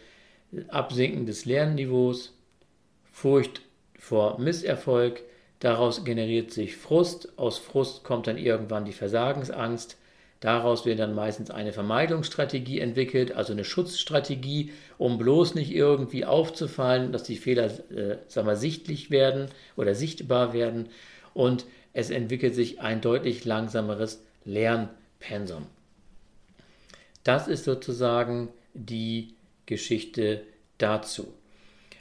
[0.68, 2.32] Absinken des Lernniveaus,
[3.12, 3.62] Furcht
[3.98, 5.22] vor Misserfolg,
[5.60, 9.98] Daraus generiert sich Frust, aus Frust kommt dann irgendwann die Versagensangst,
[10.40, 17.12] daraus wird dann meistens eine Vermeidungsstrategie entwickelt, also eine Schutzstrategie, um bloß nicht irgendwie aufzufallen,
[17.12, 20.88] dass die Fehler äh, sagen wir, sichtlich werden oder sichtbar werden
[21.34, 25.66] und es entwickelt sich ein deutlich langsameres Lernpensum.
[27.22, 29.34] Das ist sozusagen die
[29.66, 30.42] Geschichte
[30.78, 31.34] dazu.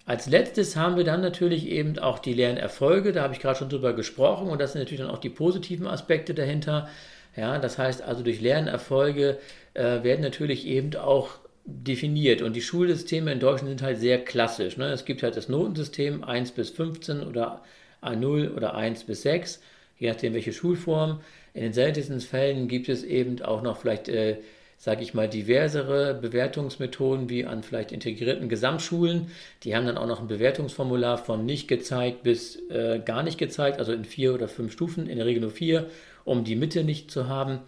[0.10, 3.70] Als letztes haben wir dann natürlich eben auch die Lernerfolge, da habe ich gerade schon
[3.70, 6.90] drüber gesprochen und das sind natürlich dann auch die positiven Aspekte dahinter.
[7.36, 9.38] Ja, das heißt also durch Lernerfolge
[9.76, 14.78] äh, werden natürlich eben auch definiert und die Schulsysteme in Deutschland sind halt sehr klassisch.
[14.78, 14.88] Ne?
[14.88, 17.62] Es gibt halt das Notensystem 1 bis 15 oder
[18.02, 19.62] A0 oder 1 bis 6,
[20.00, 21.20] je nachdem welche Schulform.
[21.54, 24.38] In den seltensten Fällen gibt es eben auch noch vielleicht äh,
[24.80, 29.28] sage ich mal, diversere Bewertungsmethoden wie an vielleicht integrierten Gesamtschulen.
[29.64, 33.80] Die haben dann auch noch ein Bewertungsformular von nicht gezeigt bis äh, gar nicht gezeigt,
[33.80, 35.88] also in vier oder fünf Stufen, in der Regel nur vier,
[36.24, 37.60] um die Mitte nicht zu haben.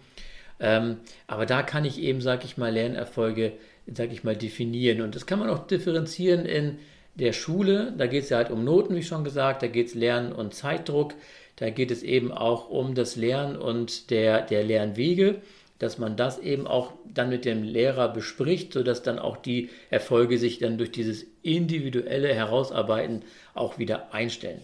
[0.58, 3.52] Ähm, aber da kann ich eben, sage ich mal, Lernerfolge,
[3.86, 5.02] sage ich mal, definieren.
[5.02, 6.78] Und das kann man auch differenzieren in
[7.14, 7.92] der Schule.
[7.98, 10.54] Da geht es ja halt um Noten, wie schon gesagt, da geht es Lernen und
[10.54, 11.12] Zeitdruck.
[11.56, 15.42] Da geht es eben auch um das Lernen und der, der Lernwege
[15.82, 20.38] dass man das eben auch dann mit dem Lehrer bespricht, sodass dann auch die Erfolge
[20.38, 24.62] sich dann durch dieses individuelle Herausarbeiten auch wieder einstellen.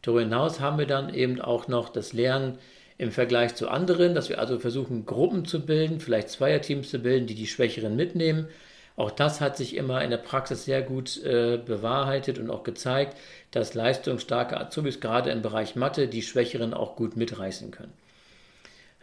[0.00, 2.56] Darüber hinaus haben wir dann eben auch noch das Lernen
[2.96, 7.26] im Vergleich zu anderen, dass wir also versuchen, Gruppen zu bilden, vielleicht Zweierteams zu bilden,
[7.26, 8.48] die die Schwächeren mitnehmen.
[8.96, 13.18] Auch das hat sich immer in der Praxis sehr gut äh, bewahrheitet und auch gezeigt,
[13.50, 17.92] dass leistungsstarke Azubis gerade im Bereich Mathe die Schwächeren auch gut mitreißen können.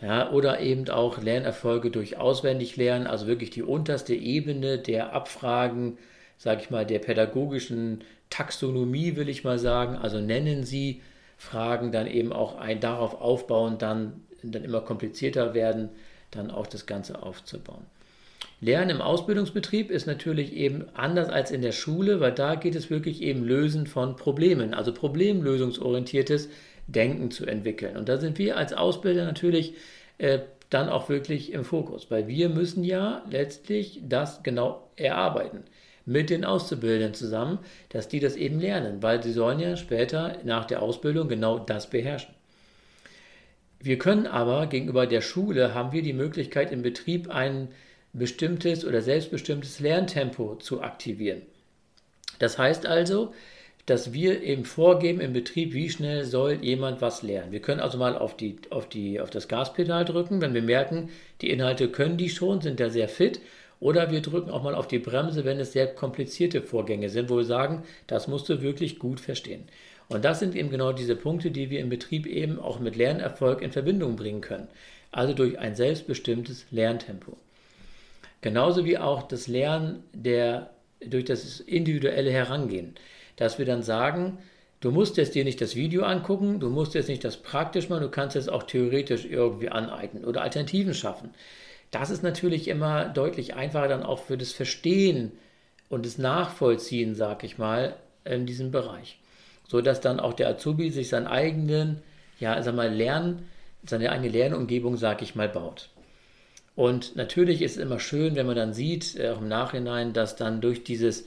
[0.01, 5.97] Ja, oder eben auch Lernerfolge durch Auswendiglernen, also wirklich die unterste Ebene der Abfragen,
[6.37, 9.97] sage ich mal, der pädagogischen Taxonomie, will ich mal sagen.
[9.97, 11.01] Also nennen Sie
[11.37, 15.89] Fragen dann eben auch ein, darauf aufbauen, dann, dann immer komplizierter werden,
[16.31, 17.85] dann auch das Ganze aufzubauen.
[18.61, 22.89] Lernen im Ausbildungsbetrieb ist natürlich eben anders als in der Schule, weil da geht es
[22.89, 26.49] wirklich eben Lösen von Problemen, also problemlösungsorientiertes
[26.91, 27.97] Denken zu entwickeln.
[27.97, 29.75] Und da sind wir als Ausbilder natürlich
[30.17, 35.63] äh, dann auch wirklich im Fokus, weil wir müssen ja letztlich das genau erarbeiten
[36.05, 37.59] mit den Auszubildenden zusammen,
[37.89, 41.89] dass die das eben lernen, weil sie sollen ja später nach der Ausbildung genau das
[41.89, 42.33] beherrschen.
[43.79, 47.69] Wir können aber gegenüber der Schule haben wir die Möglichkeit im Betrieb ein
[48.11, 51.43] bestimmtes oder selbstbestimmtes Lerntempo zu aktivieren.
[52.39, 53.33] Das heißt also,
[53.89, 57.51] dass wir eben vorgeben im Betrieb, wie schnell soll jemand was lernen.
[57.51, 61.09] Wir können also mal auf, die, auf, die, auf das Gaspedal drücken, wenn wir merken,
[61.41, 63.41] die Inhalte können die schon, sind da sehr fit.
[63.79, 67.37] Oder wir drücken auch mal auf die Bremse, wenn es sehr komplizierte Vorgänge sind, wo
[67.37, 69.63] wir sagen, das musst du wirklich gut verstehen.
[70.09, 73.61] Und das sind eben genau diese Punkte, die wir im Betrieb eben auch mit Lernerfolg
[73.61, 74.67] in Verbindung bringen können.
[75.11, 77.37] also durch ein selbstbestimmtes Lerntempo.
[78.41, 80.69] Genauso wie auch das Lernen der,
[81.05, 82.95] durch das individuelle Herangehen,
[83.39, 84.37] dass wir dann sagen,
[84.81, 88.03] du musst jetzt dir nicht das Video angucken, du musst jetzt nicht das praktisch machen,
[88.03, 91.29] du kannst es auch theoretisch irgendwie aneignen oder Alternativen schaffen.
[91.89, 95.31] Das ist natürlich immer deutlich einfacher dann auch für das Verstehen
[95.87, 99.17] und das Nachvollziehen, sag ich mal, in diesem Bereich.
[99.67, 102.01] So dass dann auch der Azubi sich seinen eigenen,
[102.39, 103.43] ja, sag mal, Lern,
[103.85, 105.89] seine eigene Lernumgebung, sag ich mal, baut.
[106.75, 110.35] Und natürlich ist es immer schön, wenn man dann sieht, äh, auch im Nachhinein, dass
[110.35, 111.25] dann durch dieses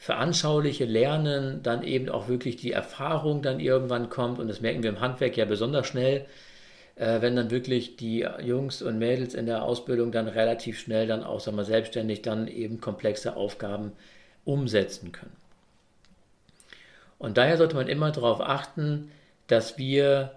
[0.00, 4.38] veranschauliche Lernen dann eben auch wirklich die Erfahrung dann irgendwann kommt.
[4.38, 6.24] Und das merken wir im Handwerk ja besonders schnell,
[6.96, 11.22] äh, wenn dann wirklich die Jungs und Mädels in der Ausbildung dann relativ schnell dann
[11.22, 13.92] auch sagen wir, selbstständig dann eben komplexe Aufgaben
[14.46, 15.36] umsetzen können.
[17.18, 19.10] Und daher sollte man immer darauf achten,
[19.48, 20.30] dass wir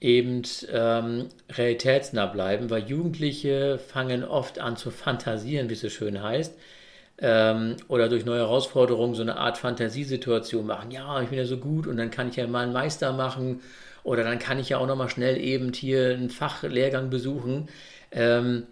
[0.00, 0.40] eben
[0.72, 6.54] ähm, realitätsnah bleiben, weil Jugendliche fangen oft an zu fantasieren, wie es so schön heißt,
[7.18, 10.90] ähm, oder durch neue Herausforderungen so eine Art Fantasiesituation machen.
[10.90, 13.60] Ja, ich bin ja so gut und dann kann ich ja mal einen Meister machen
[14.04, 17.68] oder dann kann ich ja auch nochmal schnell eben hier einen Fachlehrgang besuchen.
[18.12, 18.64] Ähm,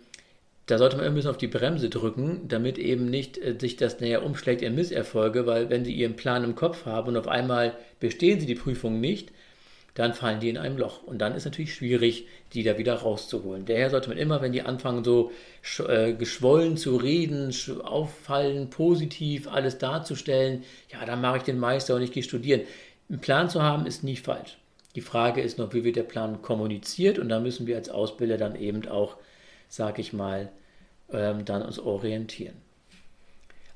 [0.67, 4.01] da sollte man ein bisschen auf die Bremse drücken, damit eben nicht äh, sich das
[4.01, 7.75] näher umschlägt in Misserfolge, weil wenn Sie Ihren Plan im Kopf haben und auf einmal
[8.01, 9.33] bestehen Sie die Prüfung nicht,
[9.95, 11.03] dann fallen die in einem Loch.
[11.05, 13.65] Und dann ist natürlich schwierig, die da wieder rauszuholen.
[13.65, 15.31] Daher sollte man immer, wenn die anfangen, so
[15.87, 22.03] äh, geschwollen zu reden, auffallen, positiv alles darzustellen, ja, dann mache ich den Meister und
[22.03, 22.63] ich gehe studieren.
[23.09, 24.59] Einen Plan zu haben, ist nie falsch.
[24.97, 28.37] Die Frage ist noch, wie wird der Plan kommuniziert und da müssen wir als Ausbilder
[28.37, 29.17] dann eben auch,
[29.69, 30.51] sage ich mal,
[31.13, 32.55] ähm, dann uns orientieren.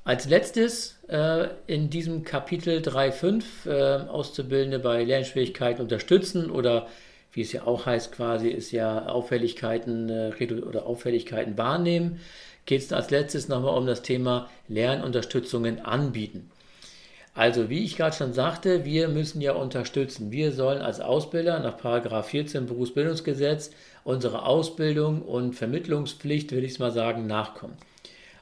[0.03, 6.87] Als letztes äh, in diesem Kapitel 3.5 äh, Auszubildende bei Lernschwierigkeiten unterstützen oder
[7.31, 12.19] wie es ja auch heißt quasi, ist ja Auffälligkeiten äh, oder Auffälligkeiten wahrnehmen,
[12.65, 16.49] geht es als letztes nochmal um das Thema Lernunterstützungen anbieten.
[17.35, 20.31] Also, wie ich gerade schon sagte, wir müssen ja unterstützen.
[20.31, 23.71] Wir sollen als Ausbilder nach 14 Berufsbildungsgesetz
[24.03, 27.77] unsere Ausbildung und Vermittlungspflicht, würde ich es mal sagen, nachkommen.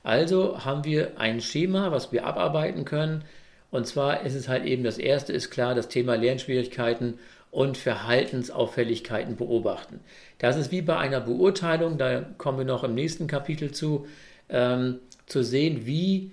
[0.08, 3.26] Also haben wir ein Schema, was wir abarbeiten können.
[3.72, 7.20] Und zwar ist es halt eben das erste, ist klar, das Thema Lernschwierigkeiten
[7.52, 10.00] und Verhaltensauffälligkeiten beobachten.
[10.38, 14.08] Das ist wie bei einer Beurteilung, da kommen wir noch im nächsten Kapitel zu,
[14.48, 16.32] ähm, zu sehen, wie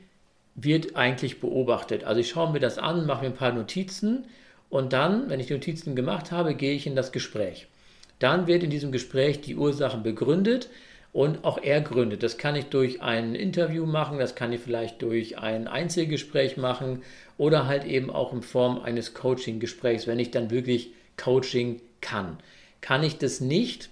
[0.54, 2.04] wird eigentlich beobachtet.
[2.04, 4.26] Also ich schaue mir das an, mache mir ein paar Notizen
[4.70, 7.66] und dann, wenn ich die Notizen gemacht habe, gehe ich in das Gespräch.
[8.20, 10.68] Dann wird in diesem Gespräch die Ursachen begründet
[11.14, 12.24] und auch ergründet.
[12.24, 17.02] Das kann ich durch ein Interview machen, das kann ich vielleicht durch ein Einzelgespräch machen
[17.38, 22.36] oder halt eben auch in Form eines Coaching-Gesprächs, wenn ich dann wirklich Coaching kann.
[22.80, 23.90] Kann ich das nicht,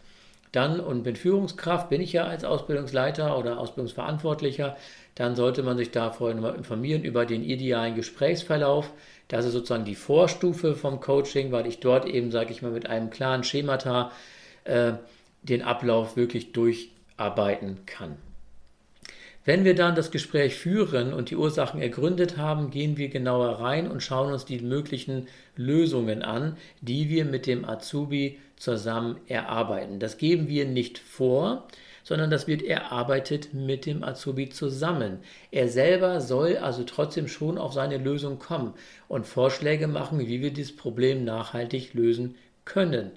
[0.51, 4.77] dann und bin Führungskraft, bin ich ja als Ausbildungsleiter oder Ausbildungsverantwortlicher,
[5.15, 8.91] dann sollte man sich da vorher nochmal informieren über den idealen Gesprächsverlauf.
[9.29, 12.89] Das ist sozusagen die Vorstufe vom Coaching, weil ich dort eben, sage ich mal, mit
[12.89, 14.11] einem klaren Schemata
[14.65, 14.95] äh,
[15.43, 16.53] den Ablauf wirklich
[17.23, 18.17] durcharbeiten kann.
[19.45, 23.91] Wenn wir dann das Gespräch führen und die Ursachen ergründet haben, gehen wir genauer rein
[23.91, 29.99] und schauen uns die möglichen Lösungen an, die wir mit dem Azubi zusammen erarbeiten.
[29.99, 31.67] Das geben wir nicht vor,
[32.05, 35.19] sondern das wird erarbeitet mit dem Azubi zusammen.
[35.51, 38.75] Er selber soll also trotzdem schon auf seine Lösung kommen
[39.09, 43.11] und Vorschläge machen, wie wir dieses Problem nachhaltig lösen können.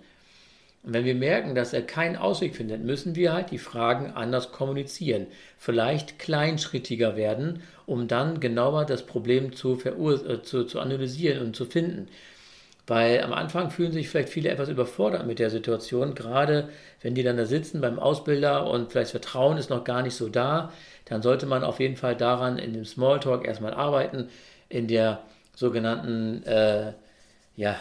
[0.85, 4.51] Und wenn wir merken, dass er keinen Ausweg findet, müssen wir halt die Fragen anders
[4.51, 5.25] kommunizieren,
[5.57, 11.65] vielleicht kleinschrittiger werden, um dann genauer das Problem zu, äh, zu, zu analysieren und zu
[11.65, 12.07] finden.
[12.85, 16.69] Weil am Anfang fühlen sich vielleicht viele etwas überfordert mit der Situation, gerade
[17.01, 20.29] wenn die dann da sitzen beim Ausbilder und vielleicht Vertrauen ist noch gar nicht so
[20.29, 20.71] da,
[21.05, 24.29] dann sollte man auf jeden Fall daran in dem Smalltalk erstmal arbeiten,
[24.69, 25.23] in der
[25.55, 26.93] sogenannten, äh,
[27.55, 27.75] ja,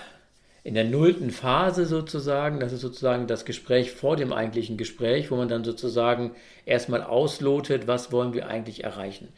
[0.65, 5.37] in der nullten Phase sozusagen, das ist sozusagen das Gespräch vor dem eigentlichen Gespräch, wo
[5.37, 6.33] man dann sozusagen
[6.65, 9.29] erstmal auslotet, was wollen wir eigentlich erreichen.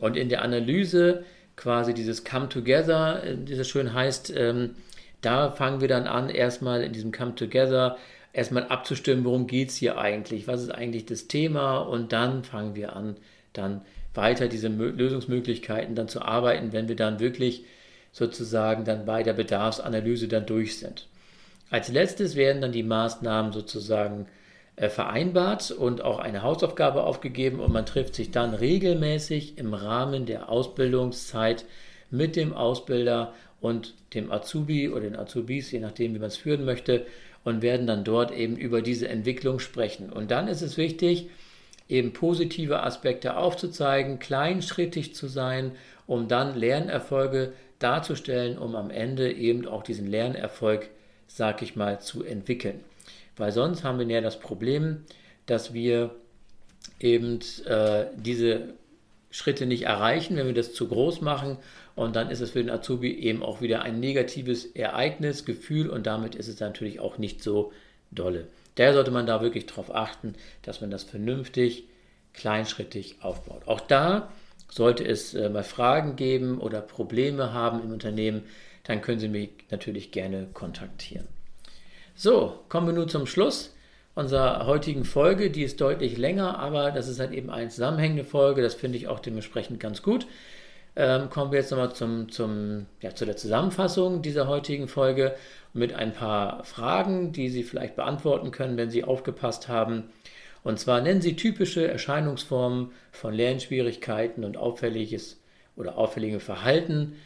[0.00, 1.24] Und in der Analyse
[1.54, 4.70] quasi dieses Come Together, äh, wie es schön heißt, ähm,
[5.20, 7.98] da fangen wir dann an, erstmal in diesem Come Together
[8.32, 11.78] erstmal abzustimmen, worum geht es hier eigentlich, was ist eigentlich das Thema?
[11.80, 13.16] Und dann fangen wir an,
[13.52, 13.82] dann
[14.14, 17.64] weiter diese Lösungsmöglichkeiten dann zu arbeiten, wenn wir dann wirklich
[18.12, 21.06] sozusagen dann bei der Bedarfsanalyse dann durch sind.
[21.70, 24.26] Als letztes werden dann die Maßnahmen sozusagen
[24.76, 30.26] äh, vereinbart und auch eine Hausaufgabe aufgegeben und man trifft sich dann regelmäßig im Rahmen
[30.26, 31.64] der Ausbildungszeit
[32.10, 36.64] mit dem Ausbilder und dem Azubi oder den Azubis, je nachdem, wie man es führen
[36.64, 37.06] möchte,
[37.44, 40.10] und werden dann dort eben über diese Entwicklung sprechen.
[40.10, 41.28] Und dann ist es wichtig,
[41.88, 45.72] eben positive Aspekte aufzuzeigen, kleinschrittig zu sein,
[46.06, 50.88] um dann Lernerfolge darzustellen, um am Ende eben auch diesen Lernerfolg,
[51.26, 52.80] sag ich mal, zu entwickeln.
[53.36, 55.04] Weil sonst haben wir ja das Problem,
[55.46, 56.14] dass wir
[57.00, 58.74] eben äh, diese
[59.30, 61.56] Schritte nicht erreichen, wenn wir das zu groß machen.
[61.96, 66.06] Und dann ist es für den Azubi eben auch wieder ein negatives Ereignis, Gefühl und
[66.06, 67.72] damit ist es natürlich auch nicht so
[68.10, 68.46] dolle.
[68.74, 71.84] Daher sollte man da wirklich darauf achten, dass man das vernünftig,
[72.32, 73.62] kleinschrittig aufbaut.
[73.66, 74.30] Auch da
[74.70, 78.44] sollte es äh, mal Fragen geben oder Probleme haben im Unternehmen,
[78.84, 81.26] dann können Sie mich natürlich gerne kontaktieren.
[82.14, 83.74] So, kommen wir nun zum Schluss
[84.14, 85.50] unserer heutigen Folge.
[85.50, 88.62] Die ist deutlich länger, aber das ist halt eben eine zusammenhängende Folge.
[88.62, 90.26] Das finde ich auch dementsprechend ganz gut.
[90.96, 95.34] Ähm, kommen wir jetzt nochmal zum, zum, ja, zu der Zusammenfassung dieser heutigen Folge
[95.72, 100.10] mit ein paar Fragen, die Sie vielleicht beantworten können, wenn Sie aufgepasst haben.
[100.62, 105.40] Und zwar nennen Sie typische Erscheinungsformen von Lernschwierigkeiten und auffälliges
[105.76, 107.16] oder auffällige Verhalten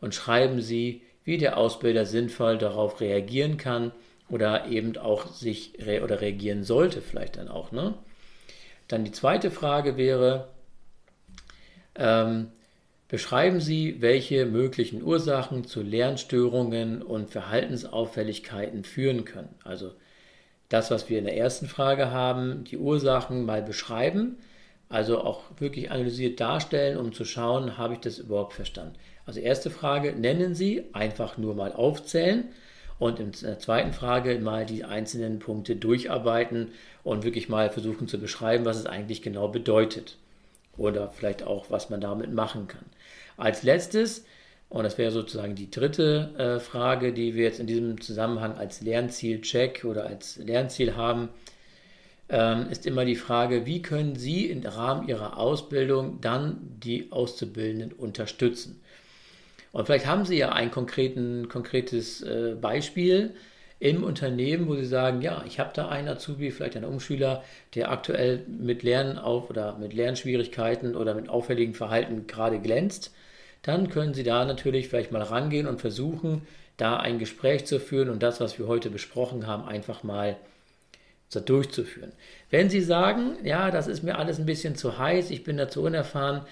[0.00, 3.92] und schreiben Sie, wie der Ausbilder sinnvoll darauf reagieren kann
[4.28, 7.72] oder eben auch sich re oder reagieren sollte, vielleicht dann auch.
[7.72, 7.94] Ne?
[8.88, 10.48] Dann die zweite Frage wäre,
[11.94, 12.48] ähm,
[13.08, 19.54] beschreiben Sie, welche möglichen Ursachen zu Lernstörungen und Verhaltensauffälligkeiten führen können.
[19.64, 19.92] Also
[20.72, 24.36] das, was wir in der ersten Frage haben, die Ursachen mal beschreiben,
[24.88, 28.94] also auch wirklich analysiert darstellen, um zu schauen, habe ich das überhaupt verstanden.
[29.26, 32.44] Also erste Frage, nennen Sie, einfach nur mal aufzählen
[32.98, 36.72] und in der zweiten Frage mal die einzelnen Punkte durcharbeiten
[37.04, 40.16] und wirklich mal versuchen zu beschreiben, was es eigentlich genau bedeutet
[40.76, 42.84] oder vielleicht auch, was man damit machen kann.
[43.36, 44.24] Als letztes,
[44.72, 48.80] und das wäre sozusagen die dritte äh, Frage, die wir jetzt in diesem Zusammenhang als
[48.80, 51.28] Lernziel-Check oder als Lernziel haben,
[52.30, 57.92] ähm, ist immer die Frage, wie können Sie im Rahmen Ihrer Ausbildung dann die Auszubildenden
[57.92, 58.80] unterstützen?
[59.72, 63.34] Und vielleicht haben Sie ja ein konkretes äh, Beispiel
[63.78, 67.44] im Unternehmen, wo Sie sagen, ja, ich habe da einen Azubi, vielleicht einen Umschüler,
[67.74, 73.12] der aktuell mit Lernen auf oder mit Lernschwierigkeiten oder mit auffälligem Verhalten gerade glänzt.
[73.62, 76.42] Dann können Sie da natürlich vielleicht mal rangehen und versuchen,
[76.76, 80.36] da ein Gespräch zu führen und das, was wir heute besprochen haben, einfach mal
[81.30, 82.12] durchzuführen.
[82.50, 85.82] Wenn Sie sagen, ja, das ist mir alles ein bisschen zu heiß, ich bin dazu
[85.82, 86.42] unerfahren,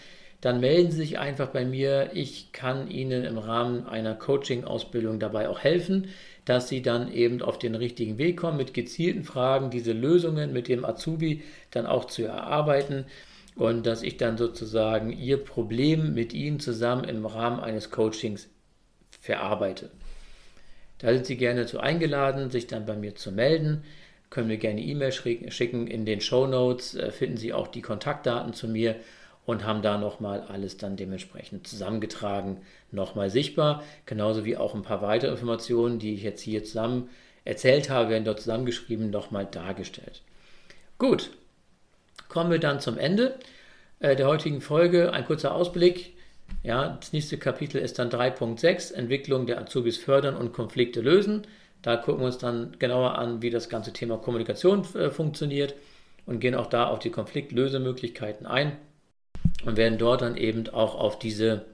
[0.40, 2.12] dann melden Sie sich einfach bei mir.
[2.14, 6.08] Ich kann Ihnen im Rahmen einer Coaching-Ausbildung dabei auch helfen,
[6.46, 10.68] dass Sie dann eben auf den richtigen Weg kommen, mit gezielten Fragen diese Lösungen mit
[10.68, 11.42] dem Azubi
[11.72, 13.04] dann auch zu erarbeiten
[13.60, 18.48] und dass ich dann sozusagen Ihr Problem mit Ihnen zusammen im Rahmen eines Coachings
[19.20, 19.90] verarbeite.
[20.96, 23.84] Da sind Sie gerne dazu eingeladen, sich dann bei mir zu melden.
[24.30, 25.86] Können wir gerne E-Mail schicken.
[25.88, 28.96] In den Show Notes äh, finden Sie auch die Kontaktdaten zu mir
[29.44, 33.84] und haben da nochmal alles dann dementsprechend zusammengetragen, nochmal sichtbar.
[34.06, 37.10] Genauso wie auch ein paar weitere Informationen, die ich jetzt hier zusammen
[37.44, 40.22] erzählt habe, werden dort zusammengeschrieben, nochmal dargestellt.
[40.96, 41.30] Gut,
[42.30, 43.38] kommen wir dann zum Ende
[43.98, 45.12] äh, der heutigen Folge.
[45.12, 46.14] Ein kurzer Ausblick.
[46.62, 51.46] Ja, das nächste Kapitel ist dann 3.6, Entwicklung der Azubis fördern und Konflikte lösen.
[51.82, 55.74] Da gucken wir uns dann genauer an, wie das ganze Thema Kommunikation äh, funktioniert
[56.26, 58.76] und gehen auch da auf die Konfliktlösemöglichkeiten ein
[59.64, 61.64] und werden dort dann eben auch auf diese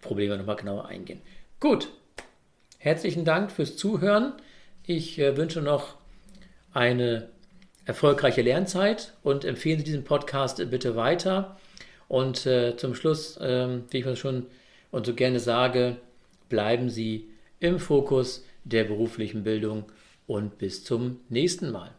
[0.00, 1.20] Probleme nochmal genauer eingehen.
[1.60, 1.88] Gut,
[2.78, 4.32] herzlichen Dank fürs Zuhören.
[4.84, 5.96] Ich äh, wünsche noch
[6.72, 7.28] eine
[7.86, 11.56] erfolgreiche Lernzeit und empfehlen Sie diesen Podcast bitte weiter.
[12.08, 14.46] Und äh, zum Schluss, äh, wie ich es schon
[14.90, 15.96] und so gerne sage,
[16.48, 17.28] bleiben Sie
[17.60, 19.84] im Fokus der beruflichen Bildung
[20.26, 21.92] und bis zum nächsten Mal.